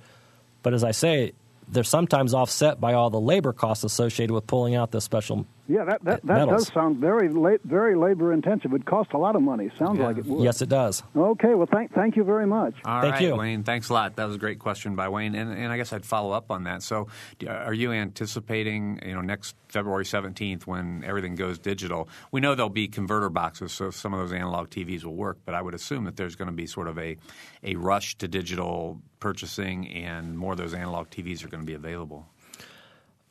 [0.62, 1.32] But as I say,
[1.72, 5.84] they're sometimes offset by all the labor costs associated with pulling out the special yeah
[5.84, 8.72] that that, that does sound very la- very labor intensive.
[8.72, 10.06] It costs a lot of money sounds yeah.
[10.06, 10.44] like it would.
[10.44, 11.02] Yes it does.
[11.16, 12.74] Okay well thank thank you very much.
[12.84, 13.36] All thank right, you.
[13.36, 14.16] Wayne thanks a lot.
[14.16, 16.64] That was a great question by wayne and, and i guess i'd follow up on
[16.64, 16.82] that.
[16.82, 17.08] So
[17.48, 22.08] are you anticipating you know next february 17th when everything goes digital?
[22.30, 25.54] We know there'll be converter boxes so some of those analog tvs will work but
[25.54, 27.16] i would assume that there's going to be sort of a,
[27.62, 31.74] a rush to digital purchasing and more of those analog tvs are going to be
[31.74, 32.26] available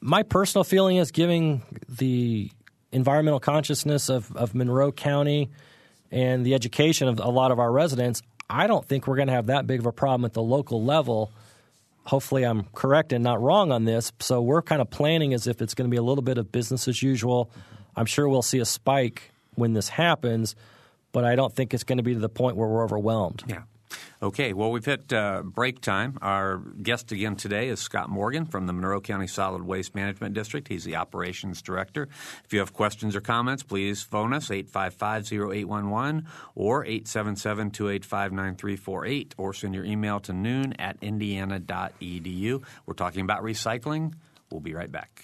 [0.02, 2.52] my personal feeling is giving the
[2.92, 5.50] environmental consciousness of, of Monroe County
[6.12, 9.34] and the education of a lot of our residents, I don't think we're going to
[9.34, 11.32] have that big of a problem at the local level.
[12.06, 14.12] Hopefully, I'm correct and not wrong on this.
[14.20, 16.52] So, we're kind of planning as if it's going to be a little bit of
[16.52, 17.50] business as usual.
[17.96, 20.56] I'm sure we'll see a spike when this happens,
[21.12, 23.44] but I don't think it's going to be to the point where we're overwhelmed.
[23.48, 23.62] Yeah.
[24.22, 26.20] Okay, well, we've hit uh, break time.
[26.22, 30.68] Our guest again today is Scott Morgan from the Monroe County Solid Waste Management District.
[30.68, 32.10] He's the operations director.
[32.46, 36.26] If you have questions or comments, please phone us 855-0811
[36.56, 42.64] or 877-285-9348 or send your email to noon at indiana.edu.
[42.86, 44.14] We're talking about recycling.
[44.52, 45.24] We'll be right back.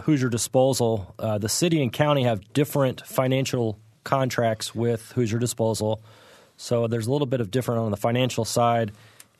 [0.00, 1.14] Hoosier Disposal.
[1.18, 6.00] Uh, the city and county have different financial contracts with Hoosier Disposal.
[6.56, 8.92] So there's a little bit of different on the financial side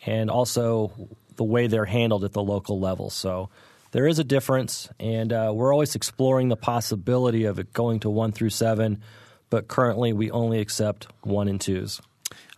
[0.05, 0.93] and also
[1.37, 3.09] the way they're handled at the local level.
[3.09, 3.49] So
[3.93, 8.11] there is a difference, and uh, we're always exploring the possibility of it going to
[8.11, 9.03] one through seven,
[9.51, 12.01] but currently we only accept one and twos.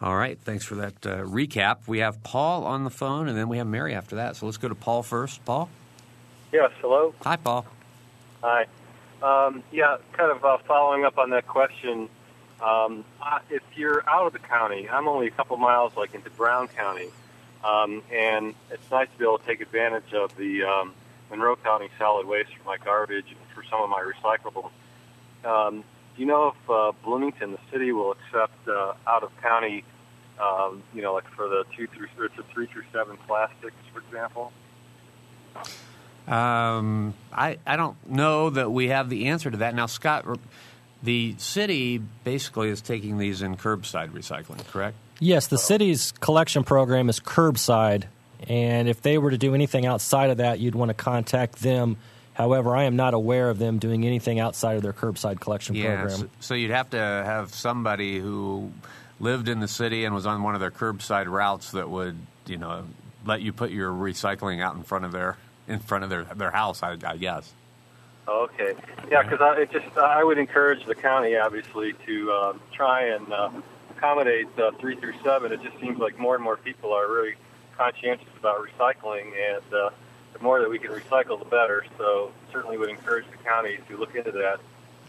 [0.01, 1.89] All right, thanks for that uh, recap.
[1.89, 4.37] We have Paul on the phone, and then we have Mary after that.
[4.37, 5.45] So let's go to Paul first.
[5.45, 5.69] Paul?
[6.53, 7.15] Yes, hello.
[7.23, 7.67] Hi, Paul.
[8.43, 8.67] Hi.
[9.21, 12.09] Um, yeah, kind of uh, following up on that question.
[12.63, 13.05] Um,
[13.51, 17.09] if you're out of the county, I'm only a couple miles, like into Brown County,
[17.65, 20.95] um, and it's nice to be able to take advantage of the um,
[21.35, 24.71] Monroe County solid waste for my garbage and for some of my recyclables.
[25.45, 29.85] Um, do you know if uh, Bloomington, the city, will accept uh, out of county,
[30.41, 34.53] um, you know, like for the two through or three through seven plastics, for example?
[36.29, 40.25] Um, I I don't know that we have the answer to that now, Scott.
[41.03, 44.97] The city basically is taking these in curbside recycling, correct?
[45.21, 48.05] Yes, the city's collection program is curbside
[48.49, 51.97] and if they were to do anything outside of that, you'd want to contact them.
[52.35, 56.01] However, I am not aware of them doing anything outside of their curbside collection yeah,
[56.01, 56.19] program.
[56.19, 58.73] So, so you'd have to have somebody who
[59.21, 62.59] lived in the city and was on one of their curbside routes that would, you
[62.59, 62.85] know,
[63.25, 65.37] let you put your recycling out in front of their
[65.69, 66.83] in front of their their house.
[66.83, 67.53] I, I guess.
[68.27, 68.75] Okay.
[69.11, 73.33] Yeah, because I it just I would encourage the county obviously to uh, try and
[73.33, 73.51] uh,
[73.97, 75.53] accommodate uh, three through seven.
[75.53, 77.35] It just seems like more and more people are really
[77.77, 79.91] conscientious about recycling, and uh,
[80.33, 81.85] the more that we can recycle, the better.
[81.99, 84.61] So certainly would encourage the county to look into that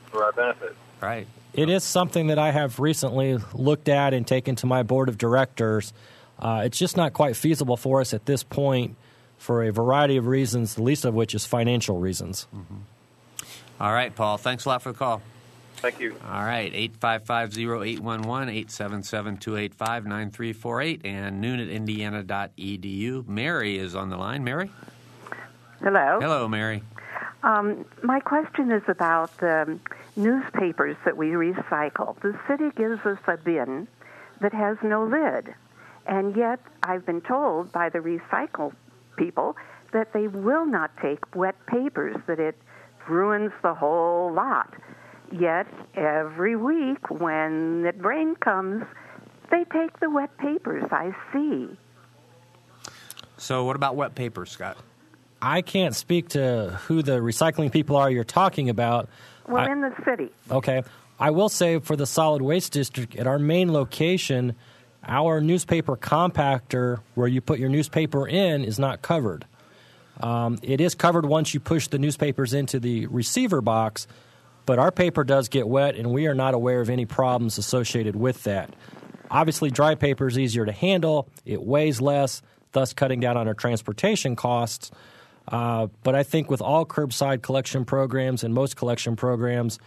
[0.08, 0.75] for our benefit.
[1.01, 1.28] Right.
[1.54, 5.17] It is something that I have recently looked at and taken to my board of
[5.17, 5.93] directors.
[6.38, 8.95] Uh, it's just not quite feasible for us at this point
[9.38, 12.47] for a variety of reasons, the least of which is financial reasons.
[12.54, 12.75] Mm-hmm.
[13.80, 14.38] All right, Paul.
[14.38, 15.21] Thanks a lot for the call.
[15.78, 16.16] Thank you.
[16.26, 18.00] All right, 855-0811,
[19.78, 23.28] 877-285-9348, and noon at indiana.edu.
[23.28, 24.44] Mary is on the line.
[24.44, 24.72] Mary?
[25.82, 26.20] Hello.
[26.22, 26.82] Hello, Mary.
[27.44, 29.78] Um, my question is about the
[30.16, 32.20] newspapers that we recycle.
[32.22, 33.88] The city gives us a bin
[34.42, 35.54] that has no lid,
[36.08, 38.74] and yet I've been told by the recycle
[39.18, 39.56] people
[39.94, 42.58] that they will not take wet papers, that it
[43.08, 44.74] ruins the whole lot.
[45.32, 48.84] Yet every week when the rain comes,
[49.52, 51.70] They take the wet papers, I see.
[53.38, 54.78] So, what about wet papers, Scott?
[55.42, 59.08] I can't speak to who the recycling people are you're talking about.
[59.48, 60.32] Well, I- in the city.
[60.50, 60.84] Okay.
[61.20, 64.56] I will say for the solid waste district, at our main location,
[65.08, 69.46] our newspaper compactor, where you put your newspaper in, is not covered.
[70.22, 74.08] Um, it is covered once you push the newspapers into the receiver box,
[74.65, 78.15] but our paper does get wet, and we are not aware of any problems associated
[78.15, 78.73] with that.
[79.30, 83.54] Obviously, dry paper is easier to handle, it weighs less, thus cutting down on our
[83.54, 84.91] transportation costs.
[85.47, 89.80] Uh, but I think with all curbside collection programs and most collection programs,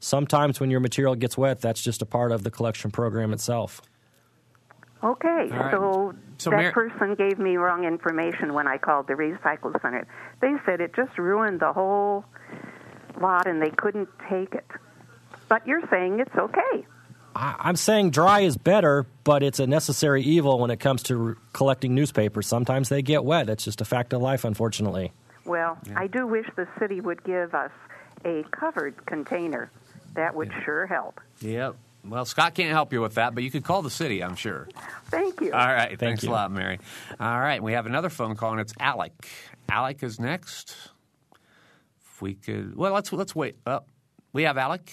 [0.00, 3.82] sometimes when your material gets wet, that's just a part of the collection program itself.
[5.04, 5.72] Okay, All right.
[5.72, 10.06] so, So that Mar- person gave me wrong information when I called the recycle center.
[10.40, 12.24] They said it just ruined the whole
[13.20, 14.66] lot and they couldn't take it.
[15.48, 16.86] But you're saying it's okay.
[17.34, 21.26] I, I'm saying dry is better, but it's a necessary evil when it comes to
[21.28, 22.46] r- collecting newspapers.
[22.46, 23.48] Sometimes they get wet.
[23.48, 25.12] It's just a fact of life, unfortunately.
[25.44, 27.72] Well, I do wish the city would give us
[28.24, 29.70] a covered container.
[30.14, 31.20] That would sure help.
[31.40, 31.76] Yep.
[32.04, 34.68] Well, Scott can't help you with that, but you could call the city, I'm sure.
[35.06, 35.52] Thank you.
[35.52, 35.98] All right.
[35.98, 36.30] thanks you.
[36.30, 36.80] a lot, Mary.
[37.20, 37.62] All right.
[37.62, 39.12] We have another phone call, and it's Alec.
[39.68, 40.74] Alec is next.
[42.22, 43.56] If we could, well, let's let's wait.
[43.66, 43.88] Up.
[44.32, 44.92] we have Alec.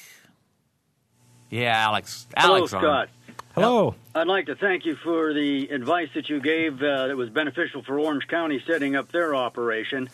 [1.51, 2.25] Yeah, Alex.
[2.35, 2.81] Hello, Alex on.
[2.81, 3.09] Scott.
[3.53, 3.93] Hello.
[4.15, 7.83] I'd like to thank you for the advice that you gave uh, that was beneficial
[7.83, 10.09] for Orange County setting up their operation.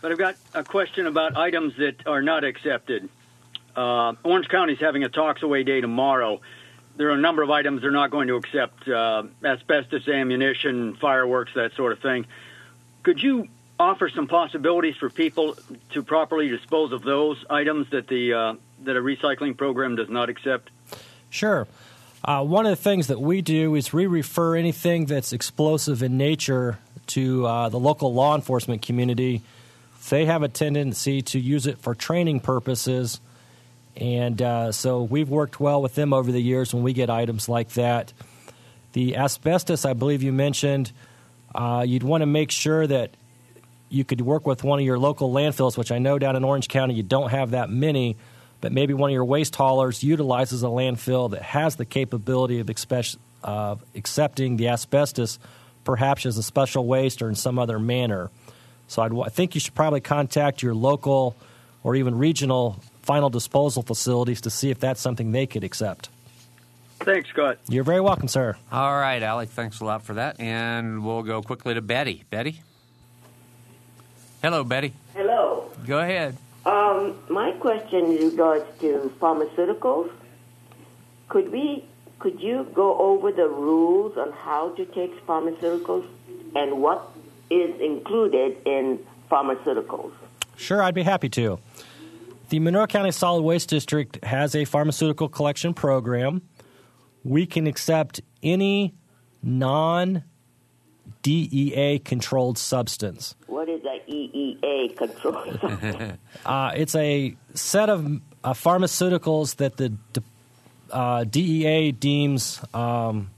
[0.00, 3.08] But I've got a question about items that are not accepted.
[3.74, 6.40] Uh, Orange County's having a Tox Away Day tomorrow.
[6.94, 11.50] There are a number of items they're not going to accept uh, asbestos, ammunition, fireworks,
[11.56, 12.26] that sort of thing.
[13.02, 13.48] Could you
[13.80, 15.56] offer some possibilities for people
[15.90, 20.28] to properly dispose of those items that the uh, that a recycling program does not
[20.28, 20.70] accept?
[21.30, 21.66] Sure.
[22.22, 26.18] Uh, one of the things that we do is we refer anything that's explosive in
[26.18, 29.40] nature to uh, the local law enforcement community.
[30.10, 33.20] They have a tendency to use it for training purposes.
[33.96, 37.48] And uh, so we've worked well with them over the years when we get items
[37.48, 38.12] like that.
[38.92, 40.92] The asbestos, I believe you mentioned,
[41.54, 43.10] uh, you'd want to make sure that
[43.90, 46.68] you could work with one of your local landfills, which I know down in Orange
[46.68, 48.16] County you don't have that many,
[48.60, 52.68] but maybe one of your waste haulers utilizes a landfill that has the capability of
[52.68, 55.38] expe- uh, accepting the asbestos,
[55.84, 58.30] perhaps as a special waste or in some other manner.
[58.86, 61.36] So I'd, I think you should probably contact your local
[61.82, 66.08] or even regional final disposal facilities to see if that's something they could accept.
[67.00, 67.58] Thanks, Scott.
[67.66, 68.56] You're very welcome, sir.
[68.70, 69.48] All right, Alec.
[69.48, 72.24] Thanks a lot for that, and we'll go quickly to Betty.
[72.28, 72.62] Betty.
[74.42, 74.94] Hello, Betty.
[75.14, 75.70] Hello.
[75.86, 76.36] Go ahead.
[76.64, 80.10] Um, my question in regards to pharmaceuticals.
[81.28, 81.84] Could we,
[82.18, 86.06] could you go over the rules on how to take pharmaceuticals
[86.56, 87.08] and what
[87.50, 88.98] is included in
[89.30, 90.12] pharmaceuticals?
[90.56, 91.58] Sure, I'd be happy to.
[92.48, 96.42] The Monroe County Solid Waste District has a pharmaceutical collection program.
[97.24, 98.94] We can accept any
[99.42, 100.24] non
[101.22, 103.34] DEA controlled substance.
[103.46, 103.79] What is
[104.10, 106.16] a DEA control?
[106.44, 108.06] Uh, it's a set of
[108.42, 109.92] uh, pharmaceuticals that the
[110.90, 113.30] uh, DEA deems um,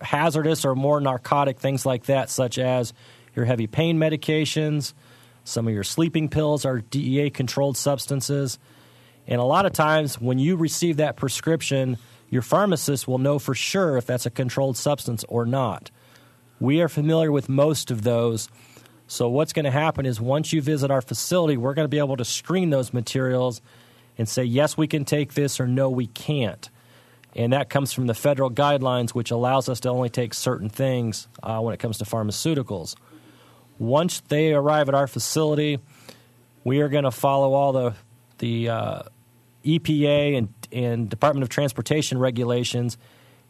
[0.00, 2.94] hazardous or more narcotic, things like that, such as
[3.36, 4.94] your heavy pain medications.
[5.44, 8.58] Some of your sleeping pills are DEA controlled substances.
[9.26, 11.98] And a lot of times, when you receive that prescription,
[12.30, 15.90] your pharmacist will know for sure if that's a controlled substance or not.
[16.60, 18.48] We are familiar with most of those.
[19.10, 21.98] So, what's going to happen is once you visit our facility, we're going to be
[21.98, 23.62] able to screen those materials
[24.18, 26.68] and say, yes, we can take this, or no, we can't.
[27.34, 31.26] And that comes from the federal guidelines, which allows us to only take certain things
[31.42, 32.96] uh, when it comes to pharmaceuticals.
[33.78, 35.78] Once they arrive at our facility,
[36.64, 37.94] we are going to follow all the,
[38.38, 39.02] the uh,
[39.64, 42.98] EPA and, and Department of Transportation regulations,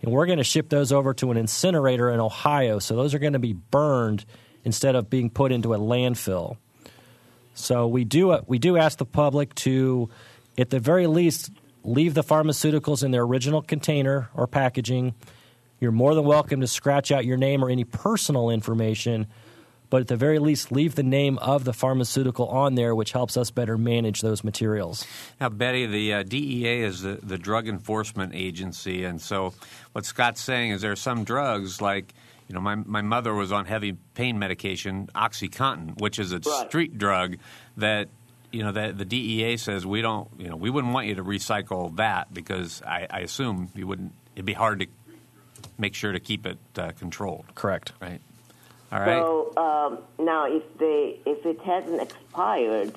[0.02, 2.78] and we're going to ship those over to an incinerator in Ohio.
[2.78, 4.24] So those are going to be burned
[4.64, 6.56] instead of being put into a landfill.
[7.54, 10.08] So we do uh, we do ask the public to,
[10.56, 11.50] at the very least,
[11.82, 15.14] leave the pharmaceuticals in their original container or packaging.
[15.80, 19.26] You're more than welcome to scratch out your name or any personal information,
[19.90, 23.36] but at the very least, leave the name of the pharmaceutical on there, which helps
[23.36, 25.06] us better manage those materials.
[25.40, 29.54] Now, Betty, the uh, DEA is the, the drug enforcement agency, and so
[29.92, 32.14] what Scott's saying is there are some drugs like.
[32.48, 36.68] You know, my, my mother was on heavy pain medication, OxyContin, which is a Right.
[36.68, 37.36] street drug
[37.76, 38.08] that
[38.50, 40.28] you know that the DEA says we don't.
[40.38, 44.12] You know, we wouldn't want you to recycle that because I, I assume you wouldn't.
[44.34, 44.86] It'd be hard to
[45.76, 47.44] make sure to keep it uh, controlled.
[47.54, 47.92] Correct.
[48.00, 48.20] Right.
[48.90, 49.22] All right.
[49.22, 52.96] So um, now, if they if it hasn't expired,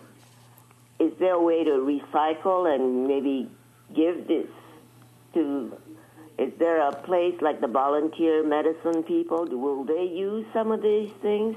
[0.99, 3.49] is there a way to recycle and maybe
[3.93, 4.47] give this
[5.33, 5.77] to?
[6.41, 9.45] Is there a place like the volunteer medicine people?
[9.45, 11.55] Will they use some of these things?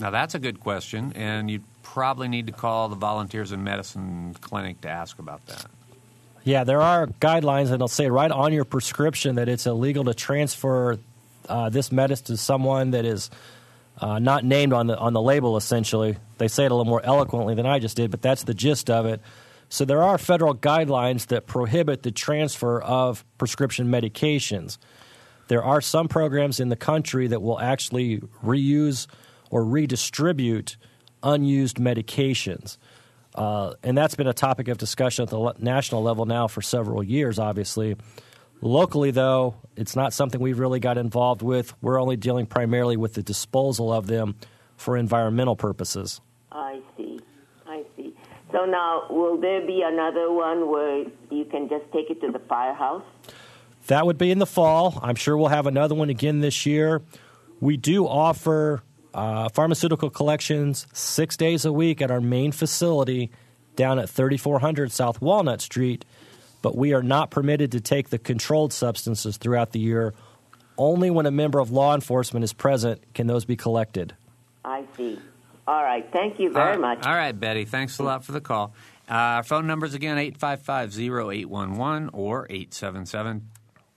[0.00, 4.34] Now that's a good question, and you probably need to call the Volunteers in Medicine
[4.40, 5.66] clinic to ask about that.
[6.42, 10.98] Yeah, there are guidelines that'll say right on your prescription that it's illegal to transfer
[11.48, 13.30] uh, this medicine to someone that is
[14.00, 15.56] uh, not named on the on the label.
[15.56, 18.54] Essentially, they say it a little more eloquently than I just did, but that's the
[18.54, 19.20] gist of it.
[19.68, 24.78] So there are federal guidelines that prohibit the transfer of prescription medications.
[25.48, 29.06] There are some programs in the country that will actually reuse
[29.50, 30.76] or redistribute
[31.22, 32.78] unused medications.
[33.34, 37.02] Uh, and that's been a topic of discussion at the national level now for several
[37.02, 37.96] years, obviously.
[38.60, 41.72] Locally, though, it's not something we've really got involved with.
[41.80, 44.36] We're only dealing primarily with the disposal of them
[44.76, 46.20] for environmental purposes.
[46.50, 46.80] I.
[48.52, 52.38] So now, will there be another one where you can just take it to the
[52.38, 53.04] firehouse?
[53.88, 54.98] That would be in the fall.
[55.02, 57.02] I'm sure we'll have another one again this year.
[57.60, 58.82] We do offer
[59.12, 63.30] uh, pharmaceutical collections six days a week at our main facility
[63.76, 66.04] down at 3400 South Walnut Street,
[66.62, 70.14] but we are not permitted to take the controlled substances throughout the year.
[70.76, 74.14] Only when a member of law enforcement is present can those be collected.
[74.64, 75.18] I see.
[75.68, 76.10] All right.
[76.10, 76.96] Thank you very All right.
[76.96, 77.06] much.
[77.06, 77.66] All right, Betty.
[77.66, 78.72] Thanks a lot for the call.
[79.06, 83.50] Uh, our phone numbers again 855 0811 or 877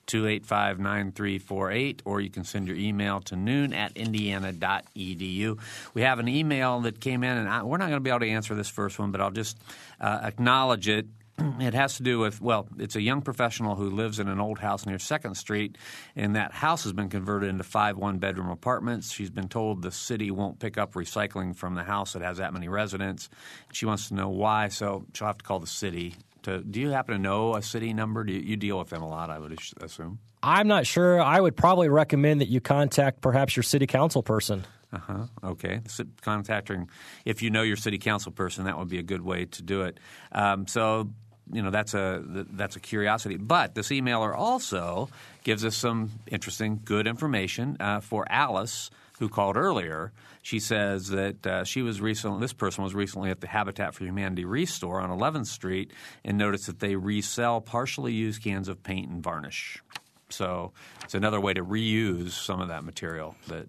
[0.05, 5.57] 285 9348, or you can send your email to noon at indiana.edu.
[5.93, 8.19] We have an email that came in, and I, we're not going to be able
[8.19, 9.57] to answer this first one, but I'll just
[10.01, 11.05] uh, acknowledge it.
[11.61, 14.59] It has to do with, well, it's a young professional who lives in an old
[14.59, 15.77] house near 2nd Street,
[16.15, 19.11] and that house has been converted into five one bedroom apartments.
[19.11, 22.53] She's been told the city won't pick up recycling from the house that has that
[22.53, 23.29] many residents.
[23.71, 26.89] She wants to know why, so she'll have to call the city to, do you
[26.89, 28.23] happen to know a city number?
[28.23, 30.19] Do you, you deal with them a lot, I would assume.
[30.43, 31.21] I'm not sure.
[31.21, 34.65] I would probably recommend that you contact perhaps your city council person.
[34.91, 35.25] Uh huh.
[35.43, 35.81] Okay.
[36.21, 36.89] Contacting,
[37.25, 39.83] if you know your city council person, that would be a good way to do
[39.83, 39.99] it.
[40.31, 41.09] Um, so,
[41.51, 43.37] you know, that's a that's a curiosity.
[43.37, 45.09] But this emailer also
[45.43, 48.89] gives us some interesting, good information uh, for Alice,
[49.19, 50.11] who called earlier.
[50.43, 54.03] She says that uh, she was recently, this person was recently at the Habitat for
[54.03, 55.91] Humanity Restore on 11th Street
[56.25, 59.83] and noticed that they resell partially used cans of paint and varnish.
[60.29, 60.71] So
[61.03, 63.67] it's another way to reuse some of that material that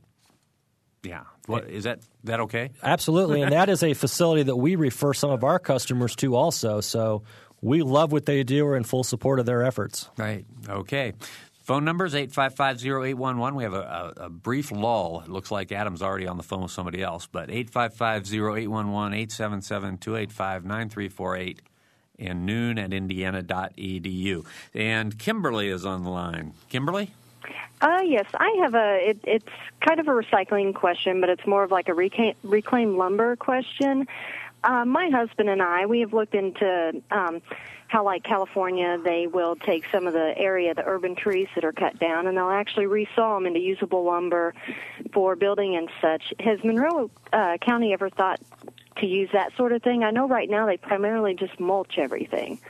[1.03, 1.23] yeah.
[1.47, 2.71] What is that that okay?
[2.83, 3.43] Absolutely.
[3.43, 6.81] And that is a facility that we refer some of our customers to also.
[6.81, 7.25] So
[7.63, 8.67] we love what they do.
[8.67, 10.11] We're in full support of their efforts.
[10.19, 10.45] Right.
[10.69, 11.15] Okay.
[11.63, 13.55] Phone number is 855-0811.
[13.55, 15.23] We have a, a, a, brief lull.
[15.25, 17.27] It looks like Adam's already on the phone with somebody else.
[17.27, 21.59] But 855-0811, 877-285-9348,
[22.19, 24.45] and noon at indiana.edu.
[24.75, 26.55] And Kimberly is on the line.
[26.69, 27.13] Kimberly?
[27.81, 29.11] Uh, yes, I have a.
[29.11, 29.47] It, it's
[29.81, 34.09] kind of a recycling question, but it's more of like a reclaim, reclaimed lumber question.
[34.65, 37.43] Uh, my husband and I, we have looked into um,
[37.89, 41.73] how, like California, they will take some of the area, the urban trees that are
[41.73, 44.55] cut down, and they'll actually resaw them into usable lumber
[45.13, 46.23] for building and such.
[46.41, 48.41] Has Monroe uh, County ever thought
[48.99, 50.05] to use that sort of thing?
[50.05, 52.61] I know right now they primarily just mulch everything.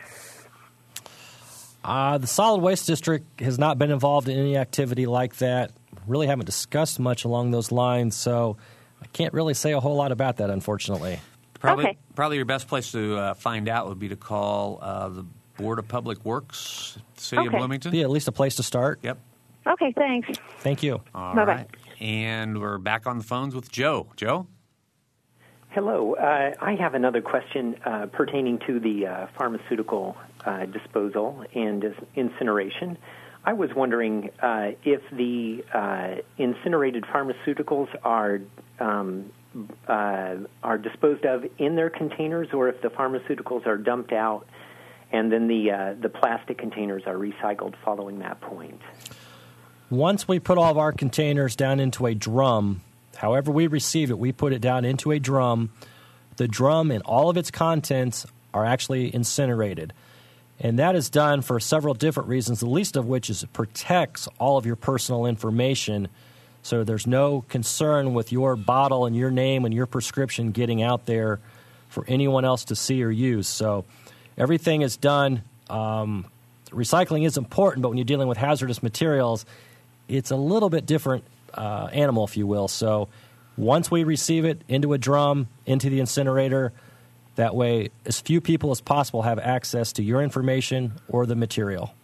[1.84, 5.72] Uh, the solid waste district has not been involved in any activity like that.
[6.06, 8.56] Really haven't discussed much along those lines, so
[9.02, 11.20] I can't really say a whole lot about that, unfortunately.
[11.62, 11.98] Probably, okay.
[12.16, 15.24] probably your best place to uh, find out would be to call uh, the
[15.56, 17.46] Board of Public Works, City okay.
[17.46, 17.92] of Bloomington.
[17.92, 18.98] Be at least a place to start.
[19.02, 19.18] Yep.
[19.66, 20.28] Okay, thanks.
[20.58, 21.00] Thank you.
[21.14, 21.54] All Bye-bye.
[21.54, 21.70] right.
[22.00, 24.08] And we're back on the phones with Joe.
[24.16, 24.48] Joe?
[25.68, 26.16] Hello.
[26.16, 32.98] Uh, I have another question uh, pertaining to the uh, pharmaceutical uh, disposal and incineration.
[33.44, 38.40] I was wondering uh, if the uh, incinerated pharmaceuticals are
[38.80, 39.30] um,
[39.86, 44.46] Uh, are disposed of in their containers, or if the pharmaceuticals are dumped out
[45.12, 48.80] and then the uh, the plastic containers are recycled following that point.
[49.90, 52.80] Once we put all of our containers down into a drum,
[53.16, 55.70] however we receive it, we put it down into a drum.
[56.36, 58.24] The drum and all of its contents
[58.54, 59.92] are actually incinerated.
[60.58, 64.28] And that is done for several different reasons, the least of which is it protects
[64.38, 66.08] all of your personal information.
[66.62, 71.06] So there's no concern with your bottle and your name and your prescription getting out
[71.06, 71.40] there
[71.88, 73.48] for anyone else to see or use.
[73.48, 73.84] So
[74.38, 75.42] everything is done
[75.72, 76.26] um,
[76.70, 79.46] recycling is important, but when you're dealing with hazardous materials,
[80.08, 82.68] it's a little bit different uh, animal, if you will.
[82.68, 83.08] So
[83.56, 86.72] once we receive it into a drum, into the incinerator,
[87.36, 91.94] that way as few people as possible have access to your information or the material.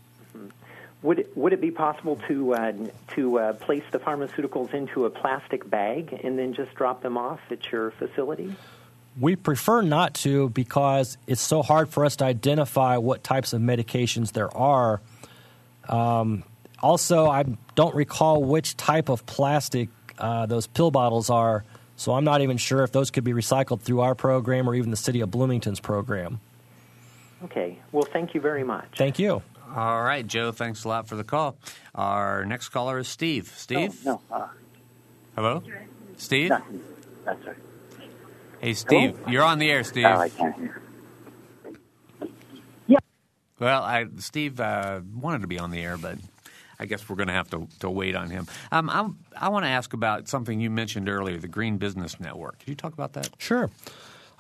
[1.03, 2.73] Would it, would it be possible to uh,
[3.15, 7.39] to uh, place the pharmaceuticals into a plastic bag and then just drop them off
[7.51, 8.55] at your facility?
[9.21, 13.61] We prefer not to because it's so hard for us to identify what types of
[13.61, 15.01] medications there are.
[15.89, 16.43] Um,
[16.81, 17.45] also, I
[17.75, 19.89] don't recall which type of plastic
[20.19, 21.65] uh, those pill bottles are,
[21.97, 24.91] so I'm not even sure if those could be recycled through our program or even
[24.91, 26.41] the city of Bloomington's program.
[27.45, 27.79] Okay.
[27.93, 28.89] Well, thank you very much.
[28.97, 29.43] Thank you.
[29.75, 31.59] All right, Joe, thanks a lot for the call.
[31.95, 33.53] Our next caller is Steve.
[33.57, 34.05] Steve?
[34.05, 34.21] No.
[34.31, 34.49] no uh,
[35.35, 35.63] Hello?
[36.17, 36.51] Steve?
[36.51, 36.83] Nothing.
[37.25, 37.57] That's right.
[38.61, 39.31] Hey, Steve, Hello?
[39.31, 40.07] you're on the air, Steve.
[40.07, 40.83] Oh, I can't hear.
[42.87, 42.99] Yeah.
[43.61, 46.19] Well, I, Steve uh, wanted to be on the air, but
[46.81, 48.47] I guess we're going to have to, to wait on him.
[48.73, 52.61] Um, I, I want to ask about something you mentioned earlier, the Green Business Network.
[52.61, 53.29] Could you talk about that?
[53.39, 53.71] Sure.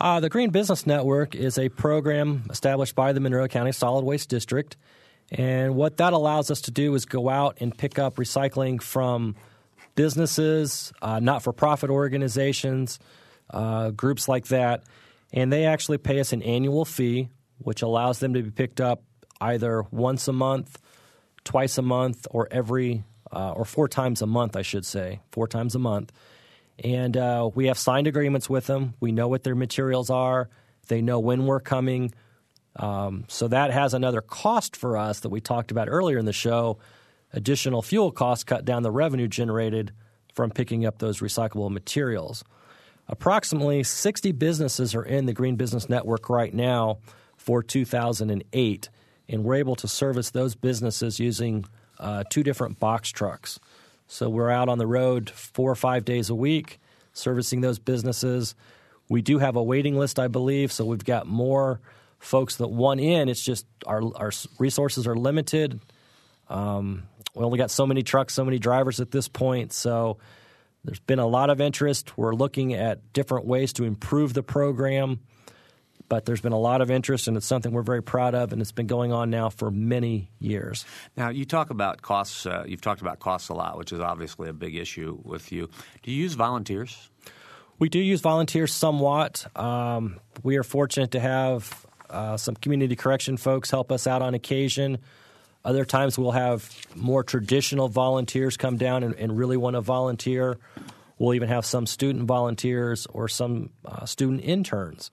[0.00, 4.30] Uh, the Green Business Network is a program established by the Monroe County Solid Waste
[4.30, 4.76] District–
[5.30, 9.36] and what that allows us to do is go out and pick up recycling from
[9.94, 12.98] businesses, uh, not for profit organizations,
[13.50, 14.84] uh, groups like that.
[15.32, 19.02] And they actually pay us an annual fee, which allows them to be picked up
[19.40, 20.78] either once a month,
[21.44, 25.46] twice a month, or every, uh, or four times a month, I should say, four
[25.46, 26.12] times a month.
[26.82, 28.94] And uh, we have signed agreements with them.
[29.00, 30.48] We know what their materials are.
[30.86, 32.14] They know when we're coming.
[32.78, 36.32] Um, so that has another cost for us that we talked about earlier in the
[36.32, 36.78] show.
[37.32, 39.92] Additional fuel costs cut down the revenue generated
[40.32, 42.44] from picking up those recyclable materials.
[43.08, 46.98] Approximately 60 businesses are in the Green Business Network right now
[47.36, 48.88] for 2008,
[49.28, 51.64] and we're able to service those businesses using
[51.98, 53.58] uh, two different box trucks.
[54.06, 56.78] So we're out on the road four or five days a week
[57.18, 58.54] servicing those businesses.
[59.08, 61.80] We do have a waiting list, I believe, so we've got more
[62.18, 63.28] folks that want in.
[63.28, 65.80] It's just our our resources are limited.
[66.48, 67.04] Um,
[67.34, 69.72] we only got so many trucks, so many drivers at this point.
[69.72, 70.18] So
[70.84, 72.16] there's been a lot of interest.
[72.16, 75.20] We're looking at different ways to improve the program,
[76.08, 78.62] but there's been a lot of interest, and it's something we're very proud of, and
[78.62, 80.84] it's been going on now for many years.
[81.16, 82.46] Now, you talk about costs.
[82.46, 85.68] Uh, you've talked about costs a lot, which is obviously a big issue with you.
[86.02, 87.10] Do you use volunteers?
[87.78, 89.46] We do use volunteers somewhat.
[89.56, 94.34] Um, we are fortunate to have uh, some community correction folks help us out on
[94.34, 94.98] occasion.
[95.64, 100.58] Other times we'll have more traditional volunteers come down and, and really want to volunteer.
[101.18, 105.10] We'll even have some student volunteers or some uh, student interns.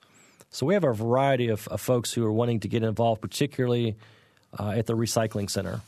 [0.50, 3.96] So we have a variety of, of, folks who are wanting to get involved, particularly
[4.58, 5.80] uh, at the recycling center.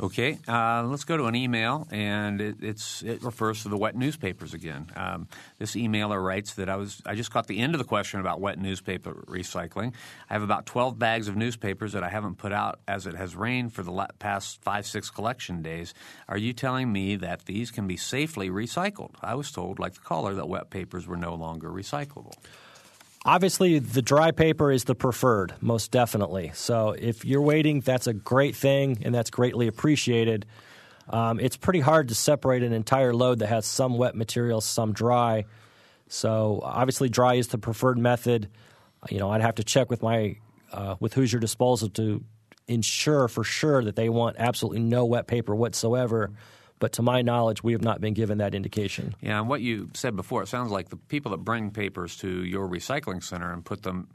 [0.00, 4.54] Okay, uh, let's go to an email, and it, it refers to the wet newspapers
[4.54, 4.92] again.
[4.94, 5.26] Um,
[5.58, 8.40] this emailer writes that I was I just caught the end of the question about
[8.40, 9.94] wet newspaper recycling.
[10.30, 13.34] I have about 12 bags of newspapers that I haven't put out as it has
[13.34, 15.94] rained for the past five six collection days.
[16.28, 19.14] Are you telling me that these can be safely recycled?
[19.20, 22.34] I was told, like the caller, that wet papers were no longer recyclable.
[23.28, 26.50] Obviously, the dry paper is the preferred, most definitely.
[26.54, 30.46] So if you're waiting, that's a great thing, and that's greatly appreciated.
[31.10, 34.94] Um, it's pretty hard to separate an entire load that has some wet material, some
[34.94, 35.44] dry.
[36.08, 38.48] So obviously, dry is the preferred method.
[39.10, 40.36] You know, I'd have to check with my
[40.72, 42.24] uh, with Hoosier Disposal to
[42.66, 46.30] ensure for sure that they want absolutely no wet paper whatsoever.
[46.78, 49.14] But to my knowledge, we have not been given that indication.
[49.20, 52.44] Yeah, and what you said before, it sounds like the people that bring papers to
[52.44, 54.08] your recycling center and put them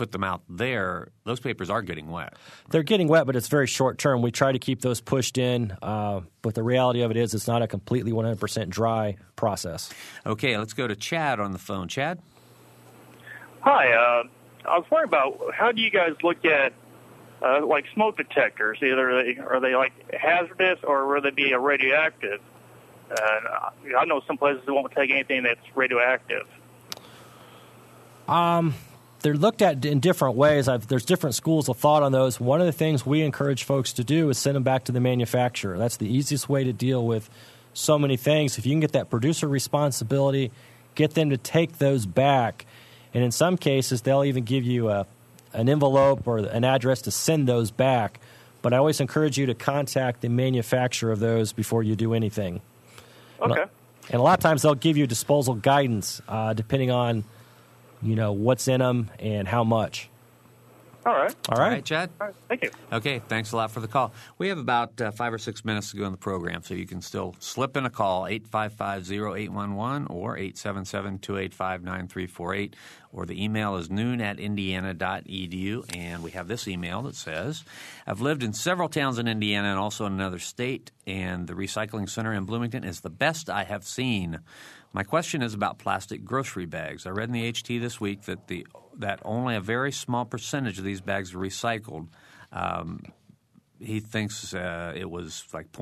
[0.00, 2.32] put them out there, those papers are getting wet.
[2.70, 4.22] They're getting wet, but it's very short term.
[4.22, 7.46] We try to keep those pushed in, uh, but the reality of it is it's
[7.46, 9.92] not a completely 100% dry process.
[10.24, 11.86] Okay, let's go to Chad on the phone.
[11.86, 12.18] Chad?
[13.60, 13.92] Hi.
[13.92, 14.22] Uh,
[14.66, 16.72] I was wondering about how do you guys look at
[17.42, 18.78] uh, like smoke detectors.
[18.82, 22.40] Either they, are they like hazardous or will they be radioactive?
[23.10, 26.46] Uh, I know some places won't take anything that's radioactive.
[28.28, 28.74] Um,
[29.22, 30.68] they're looked at in different ways.
[30.68, 32.38] I've, there's different schools of thought on those.
[32.38, 35.00] One of the things we encourage folks to do is send them back to the
[35.00, 35.76] manufacturer.
[35.76, 37.28] That's the easiest way to deal with
[37.72, 38.58] so many things.
[38.58, 40.52] If you can get that producer responsibility,
[40.94, 42.66] get them to take those back.
[43.12, 45.06] And in some cases, they'll even give you a
[45.52, 48.20] an envelope or an address to send those back.
[48.62, 52.60] But I always encourage you to contact the manufacturer of those before you do anything.
[53.40, 53.64] Okay.
[54.10, 57.24] And a lot of times they'll give you disposal guidance uh, depending on,
[58.02, 60.10] you know, what's in them and how much.
[61.06, 61.34] All right.
[61.48, 61.72] All All right.
[61.74, 62.10] right, Chad.
[62.20, 62.36] All right.
[62.48, 62.70] Thank you.
[62.92, 64.12] Okay, thanks a lot for the call.
[64.36, 66.86] We have about uh, five or six minutes to go in the program, so you
[66.86, 72.74] can still slip in a call, 855-0811 or 877-285-9348,
[73.12, 77.64] or the email is noon at indiana.edu, and we have this email that says,
[78.06, 82.08] I've lived in several towns in Indiana and also in another state, and the recycling
[82.08, 84.40] center in Bloomington is the best I have seen.
[84.92, 87.06] My question is about plastic grocery bags.
[87.06, 88.66] I read in the HT this week that the
[88.98, 92.08] that only a very small percentage of these bags are recycled.
[92.52, 93.00] Um,
[93.78, 95.72] he thinks uh, it was like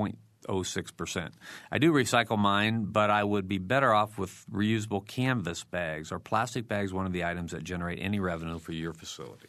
[0.49, 1.33] 0.06 percent.
[1.71, 6.11] I do recycle mine, but I would be better off with reusable canvas bags.
[6.11, 9.47] Are plastic bags one of the items that generate any revenue for your facility?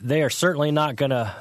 [0.00, 1.34] they are certainly not going to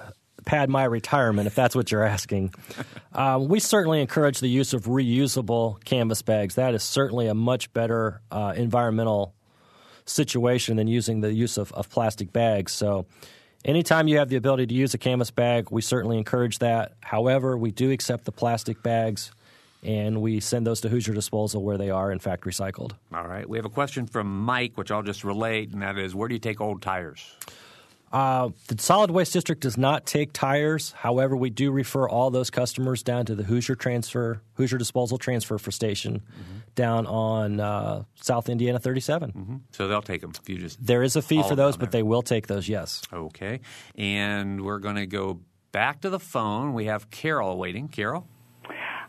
[0.45, 2.53] pad my retirement if that's what you're asking.
[3.13, 6.55] uh, we certainly encourage the use of reusable canvas bags.
[6.55, 9.34] That is certainly a much better uh, environmental
[10.05, 12.71] situation than using the use of, of plastic bags.
[12.71, 13.05] So,
[13.66, 16.93] anytime you have the ability to use a canvas bag, we certainly encourage that.
[17.01, 19.32] However, we do accept the plastic bags.
[19.82, 22.91] And we send those to Hoosier Disposal where they are, in fact, recycled.
[23.14, 23.47] All right.
[23.47, 26.36] We have a question from Mike, which I'll just relate, and that is where do
[26.36, 27.26] you take old tires?
[28.12, 30.91] Uh, the solid waste district does not take tires.
[30.91, 35.57] However, we do refer all those customers down to the Hoosier transfer, Hoosier disposal transfer
[35.57, 36.24] for station
[36.80, 39.63] down on uh, South Indiana 37.
[39.71, 40.84] So they'll take them if you just.
[40.84, 41.99] There is a fee for those, but there.
[41.99, 42.69] they will take those.
[42.69, 43.01] Yes.
[43.11, 43.59] Okay.
[43.95, 45.41] And we're going to go
[45.73, 46.73] back to the phone.
[46.73, 47.89] We have Carol waiting.
[47.89, 48.25] Carol?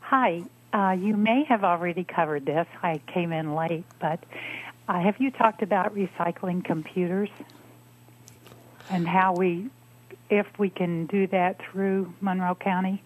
[0.00, 0.42] Hi.
[0.72, 2.66] Uh, you may have already covered this.
[2.82, 4.22] I came in late, but
[4.88, 7.28] uh, have you talked about recycling computers
[8.90, 9.70] and how we,
[10.28, 13.02] if we can do that through Monroe County?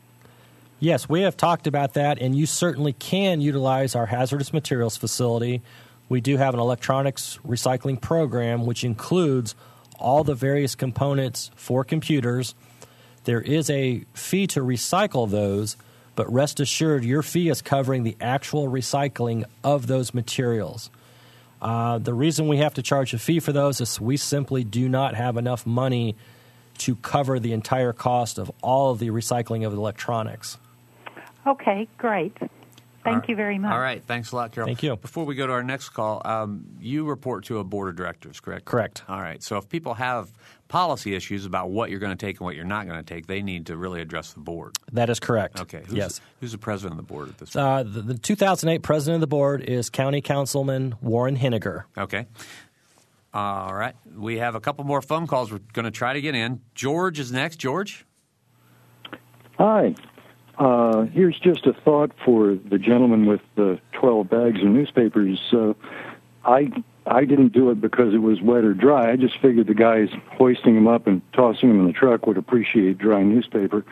[0.84, 5.62] Yes, we have talked about that, and you certainly can utilize our hazardous materials facility.
[6.10, 9.54] We do have an electronics recycling program which includes
[9.98, 12.54] all the various components for computers.
[13.24, 15.78] There is a fee to recycle those,
[16.16, 20.90] but rest assured your fee is covering the actual recycling of those materials.
[21.62, 24.86] Uh, the reason we have to charge a fee for those is we simply do
[24.90, 26.14] not have enough money
[26.76, 30.58] to cover the entire cost of all of the recycling of electronics.
[31.46, 32.36] Okay, great.
[33.04, 33.28] Thank All right.
[33.28, 33.70] you very much.
[33.72, 34.02] All right.
[34.02, 34.66] Thanks a lot, Carol.
[34.66, 34.96] Thank you.
[34.96, 38.40] Before we go to our next call, um, you report to a board of directors,
[38.40, 38.64] correct?
[38.64, 39.02] Correct.
[39.10, 39.42] All right.
[39.42, 40.32] So if people have
[40.68, 43.26] policy issues about what you're going to take and what you're not going to take,
[43.26, 44.76] they need to really address the board.
[44.92, 45.60] That is correct.
[45.60, 45.82] Okay.
[45.86, 46.20] Who's, yes.
[46.40, 49.26] Who's the president of the board at this Uh, the, the 2008 president of the
[49.26, 51.84] board is County Councilman Warren Henegar.
[51.98, 52.24] Okay.
[53.34, 53.96] All right.
[54.16, 56.62] We have a couple more phone calls we're going to try to get in.
[56.74, 57.56] George is next.
[57.56, 58.06] George?
[59.58, 59.94] Hi.
[60.58, 65.38] Uh, here's just a thought for the gentleman with the 12 bags of newspapers.
[66.44, 66.70] I
[67.06, 69.12] I didn't do it because it was wet or dry.
[69.12, 72.38] I just figured the guys hoisting them up and tossing them in the truck would
[72.38, 73.84] appreciate dry newspaper.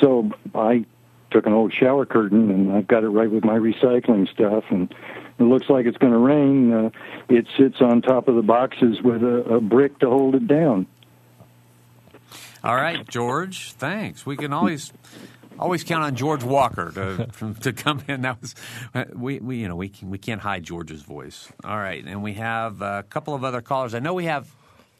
[0.00, 0.84] So I
[1.30, 4.94] took an old shower curtain and I've got it right with my recycling stuff and
[5.38, 6.72] it looks like it's going to rain.
[6.72, 6.90] Uh,
[7.28, 10.86] it sits on top of the boxes with a, a brick to hold it down.
[12.62, 13.72] All right, George.
[13.72, 14.24] Thanks.
[14.24, 14.92] We can always
[15.58, 18.22] always count on George Walker to to come in.
[18.22, 18.54] That was
[19.14, 21.48] we, we you know we can, we can't hide George's voice.
[21.64, 23.94] All right, and we have a couple of other callers.
[23.94, 24.48] I know we have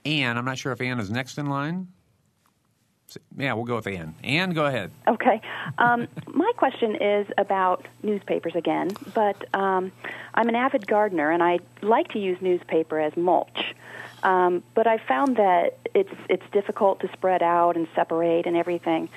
[0.04, 0.36] Ann.
[0.36, 1.88] I'm not sure if Ann is next in line.
[3.36, 4.14] Yeah, we'll go with Ann.
[4.24, 4.90] Ann, go ahead.
[5.06, 5.40] Okay.
[5.78, 9.92] Um, my question is about newspapers again, but um,
[10.34, 13.74] I'm an avid gardener and I like to use newspaper as mulch.
[14.24, 19.10] Um, but I found that it's it's difficult to spread out and separate and everything.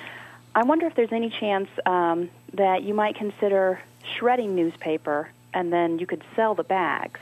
[0.58, 3.80] I wonder if there's any chance um, that you might consider
[4.16, 7.20] shredding newspaper and then you could sell the bags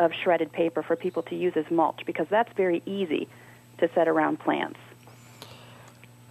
[0.00, 3.28] of shredded paper for people to use as mulch because that's very easy
[3.78, 4.80] to set around plants.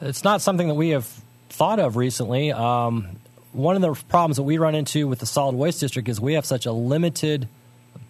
[0.02, 1.06] It's not something that we have
[1.48, 2.52] thought of recently.
[2.52, 3.08] Um,
[3.54, 6.34] one of the problems that we run into with the solid waste district is we
[6.34, 7.48] have such a limited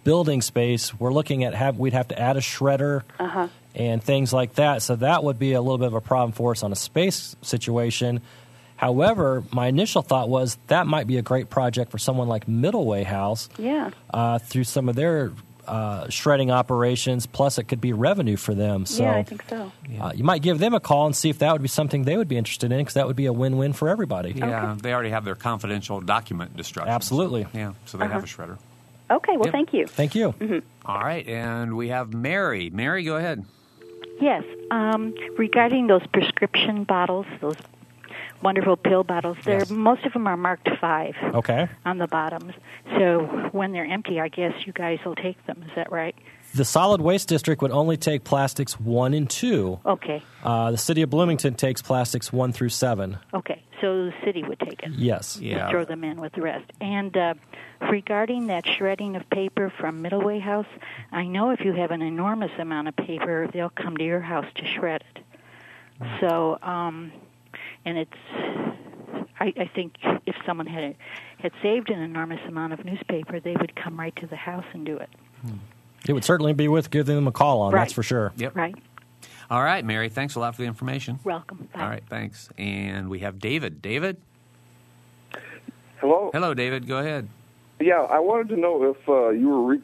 [0.02, 0.92] building space.
[0.98, 3.46] We're looking at have we'd have to add a shredder Uh-huh.
[3.74, 4.82] And things like that.
[4.82, 7.34] So that would be a little bit of a problem for us on a space
[7.40, 8.20] situation.
[8.76, 12.84] However, my initial thought was that might be a great project for someone like Middle
[12.84, 13.90] Way House Yeah.
[14.12, 15.32] uh, through some of their
[15.66, 17.24] uh, shredding operations.
[17.26, 18.84] Plus, it could be revenue for them.
[18.84, 19.70] So yeah, I think so.
[20.00, 22.16] uh, you might give them a call and see if that would be something they
[22.16, 24.32] would be interested in because that would be a win-win for everybody.
[24.32, 26.92] Yeah, they already have their confidential document destruction.
[26.92, 27.46] Absolutely.
[27.54, 28.26] Yeah, so they have a Uh-huh.
[28.26, 28.58] shredder.
[29.10, 29.52] Okay, well, Yep.
[29.52, 29.86] thank you.
[29.86, 30.34] Thank you.
[30.84, 32.68] All right, and we have Mary.
[32.70, 33.44] Mary, go ahead.
[34.20, 37.56] Yes, um, regarding those prescription bottles, those
[38.42, 39.70] wonderful pill bottles, they're Yes.
[39.70, 41.68] most of them are marked five Okay.
[41.84, 42.54] on the bottoms.
[42.98, 45.64] So when they're empty, I guess you guys will take them.
[45.68, 46.14] Is that right?
[46.54, 49.80] The solid waste district would only take plastics one and two.
[49.86, 50.22] Okay.
[50.42, 53.18] Uh, the city of Bloomington takes plastics one through seven.
[53.32, 53.62] Okay.
[53.80, 54.92] So the city would take it.
[54.92, 55.40] Yes.
[55.40, 56.70] Would throw them in with the rest.
[56.80, 57.34] And uh,
[57.90, 60.66] regarding that shredding of paper from Middle Way House,
[61.10, 64.46] I know if you have an enormous amount of paper, they'll come to your house
[64.54, 65.22] to shred it.
[66.20, 67.12] So, um,
[67.84, 68.12] and it's.
[69.40, 69.94] I, I think
[70.26, 70.96] if someone had
[71.38, 74.84] had saved an enormous amount of newspaper, they would come right to the house and
[74.86, 75.08] do it.
[76.08, 77.82] It would certainly be worth giving them a call on, Right.
[77.82, 78.32] that's for sure.
[78.36, 78.56] Yep.
[78.56, 78.74] Right.
[79.50, 80.08] All right, Mary.
[80.08, 81.18] Thanks a lot for the information.
[81.24, 81.68] Welcome.
[81.74, 81.82] Bye.
[81.82, 82.48] All right, thanks.
[82.58, 83.82] And we have David.
[83.82, 84.16] David.
[86.00, 86.30] Hello.
[86.32, 86.86] Hello, David.
[86.88, 87.28] Go ahead.
[87.80, 89.82] Yeah, I wanted to know if uh, you were re-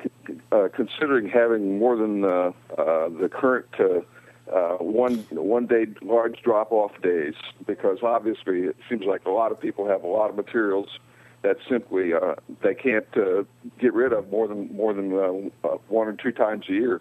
[0.53, 2.29] uh, considering having more than uh,
[2.77, 4.01] uh, the current uh,
[4.53, 7.35] uh, one one day large drop off days,
[7.66, 10.89] because obviously it seems like a lot of people have a lot of materials
[11.43, 13.45] that simply uh, they can't uh,
[13.78, 17.01] get rid of more than more than uh, uh, one or two times a year.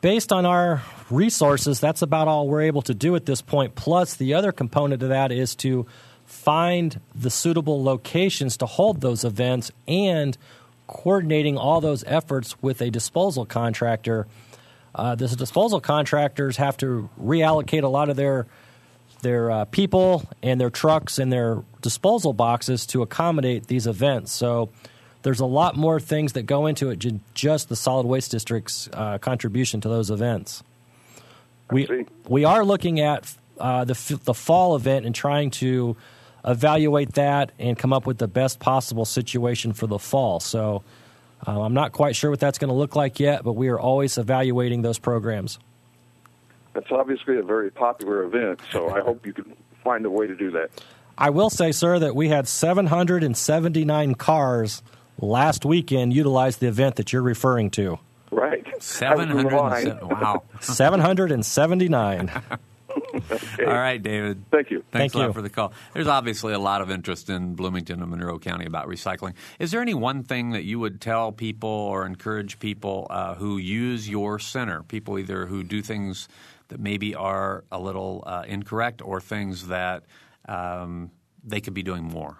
[0.00, 3.74] Based on our resources, that's about all we're able to do at this point.
[3.74, 5.86] Plus, the other component of that is to
[6.24, 10.38] find the suitable locations to hold those events and
[10.86, 14.26] coordinating all those efforts with a disposal contractor.
[14.94, 18.46] Uh, the disposal contractors have to reallocate a lot of their
[19.24, 24.30] their uh, people and their trucks and their disposal boxes to accommodate these events.
[24.30, 24.70] So
[25.22, 28.88] there's a lot more things that go into it than just the solid waste district's
[28.92, 30.62] uh, contribution to those events.
[31.70, 35.96] We we are looking at uh, the f- the fall event and trying to
[36.44, 40.40] evaluate that and come up with the best possible situation for the fall.
[40.40, 40.84] So
[41.46, 43.80] uh, I'm not quite sure what that's going to look like yet, but we are
[43.80, 45.58] always evaluating those programs.
[46.74, 50.34] That's obviously a very popular event, so I hope you can find a way to
[50.34, 50.70] do that.
[51.16, 54.82] I will say, sir, that we had 779 cars
[55.18, 57.98] last weekend utilize the event that you're referring to.
[58.30, 58.66] Right.
[58.82, 60.02] Seven hundred.
[60.02, 60.42] Wow.
[60.60, 62.30] 779.
[63.60, 64.44] All right, David.
[64.50, 64.84] Thank you.
[64.90, 65.32] Thanks Thank a lot you.
[65.32, 65.72] for the call.
[65.92, 69.34] There's obviously a lot of interest in Bloomington and Monroe County about recycling.
[69.58, 73.56] Is there any one thing that you would tell people or encourage people uh, who
[73.56, 74.82] use your center?
[74.82, 76.28] People either who do things
[76.68, 80.04] that maybe are a little uh, incorrect or things that
[80.48, 81.10] um,
[81.42, 82.38] they could be doing more.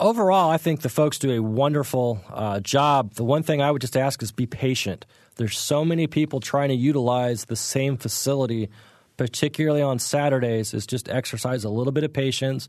[0.00, 3.14] Overall, I think the folks do a wonderful uh, job.
[3.14, 5.06] The one thing I would just ask is be patient.
[5.36, 8.68] There's so many people trying to utilize the same facility,
[9.16, 12.68] particularly on Saturdays, is just exercise a little bit of patience,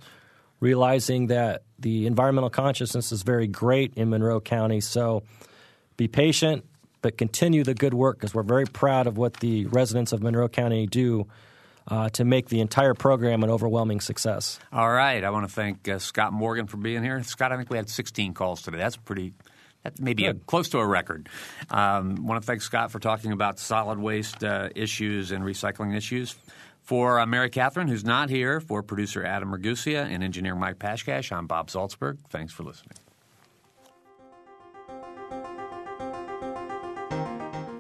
[0.60, 4.80] realizing that the environmental consciousness is very great in Monroe County.
[4.80, 5.24] So
[5.98, 6.66] be patient,
[7.04, 10.48] but continue the good work because we're very proud of what the residents of Monroe
[10.48, 11.28] County do
[11.88, 14.58] uh, to make the entire program an overwhelming success.
[14.72, 15.24] All right.
[15.24, 17.22] I want to thank uh, Scott Morgan for being here.
[17.24, 18.78] Scott, I think we had 16 calls today.
[18.78, 19.34] That's pretty.
[19.84, 21.28] That may be a, close to a record.
[21.70, 26.36] Um, want to thank Scott for talking about solid waste uh, issues and recycling issues.
[26.84, 31.34] For uh, Mary Catherine, who's not here, for producer Adam Ragusia and engineer Mike Pashkash,
[31.34, 32.20] I'm Bob Zaltsberg.
[32.30, 32.98] Thanks for listening.